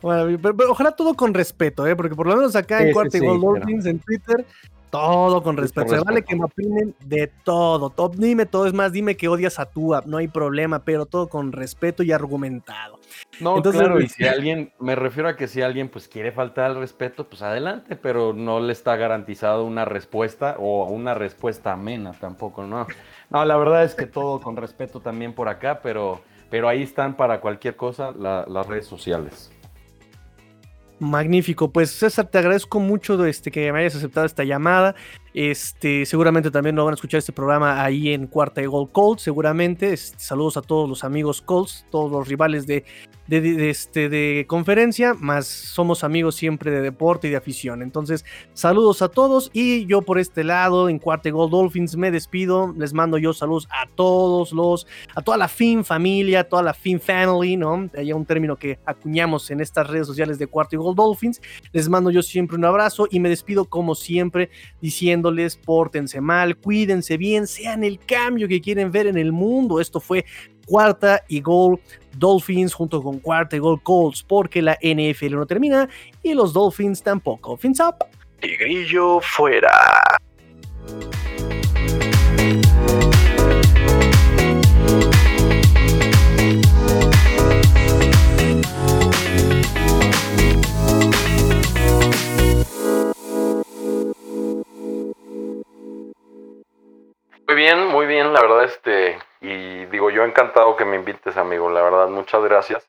[0.00, 1.96] Bueno, pero, ojalá todo con respeto, ¿eh?
[1.96, 4.44] porque por lo menos acá en Cuarta y Gol en Twitter,
[4.90, 5.96] todo con respeto.
[5.96, 7.88] Se vale que me opinen de todo.
[7.90, 11.28] Top, dime todo, es más, dime que odias a tu no hay problema, pero todo
[11.28, 12.98] con respeto y argumentado.
[13.40, 16.66] No, Entonces, claro, y si alguien, me refiero a que si alguien pues quiere faltar
[16.66, 22.12] al respeto, pues adelante, pero no le está garantizado una respuesta o una respuesta amena
[22.12, 22.86] tampoco, ¿no?
[23.30, 26.20] No, la verdad es que todo con respeto también por acá, pero
[26.52, 29.50] pero ahí están para cualquier cosa las redes sociales.
[31.02, 34.94] Magnífico, pues César, te agradezco mucho este, que me hayas aceptado esta llamada.
[35.34, 39.18] Este, seguramente también lo van a escuchar este programa ahí en Cuarta de Gold Cold,
[39.18, 39.96] seguramente.
[39.96, 42.84] saludos a todos los amigos Colts, todos los rivales de,
[43.26, 47.82] de, este, de conferencia, más somos amigos siempre de deporte y de afición.
[47.82, 52.74] Entonces, saludos a todos y yo por este lado, en Cuarta Gold Dolphins, me despido.
[52.76, 57.00] Les mando yo saludos a todos los, a toda la Fin familia, toda la Fin
[57.00, 57.88] Family, ¿no?
[57.96, 61.40] Hay un término que acuñamos en estas redes sociales de Cuarta Gold Dolphins.
[61.72, 64.50] Les mando yo siempre un abrazo y me despido como siempre
[65.22, 69.80] diciéndoles, pórtense mal, cuídense bien, sean el cambio que quieren ver en el mundo.
[69.80, 70.24] Esto fue
[70.66, 71.80] cuarta y gol
[72.16, 75.88] Dolphins junto con cuarta y gol Colts porque la NFL no termina
[76.22, 77.56] y los Dolphins tampoco.
[77.56, 77.96] Fins up.
[78.42, 79.70] Y grillo fuera.
[97.52, 101.68] Muy bien, muy bien, la verdad, este, y digo, yo encantado que me invites, amigo,
[101.68, 102.80] la verdad, muchas gracias.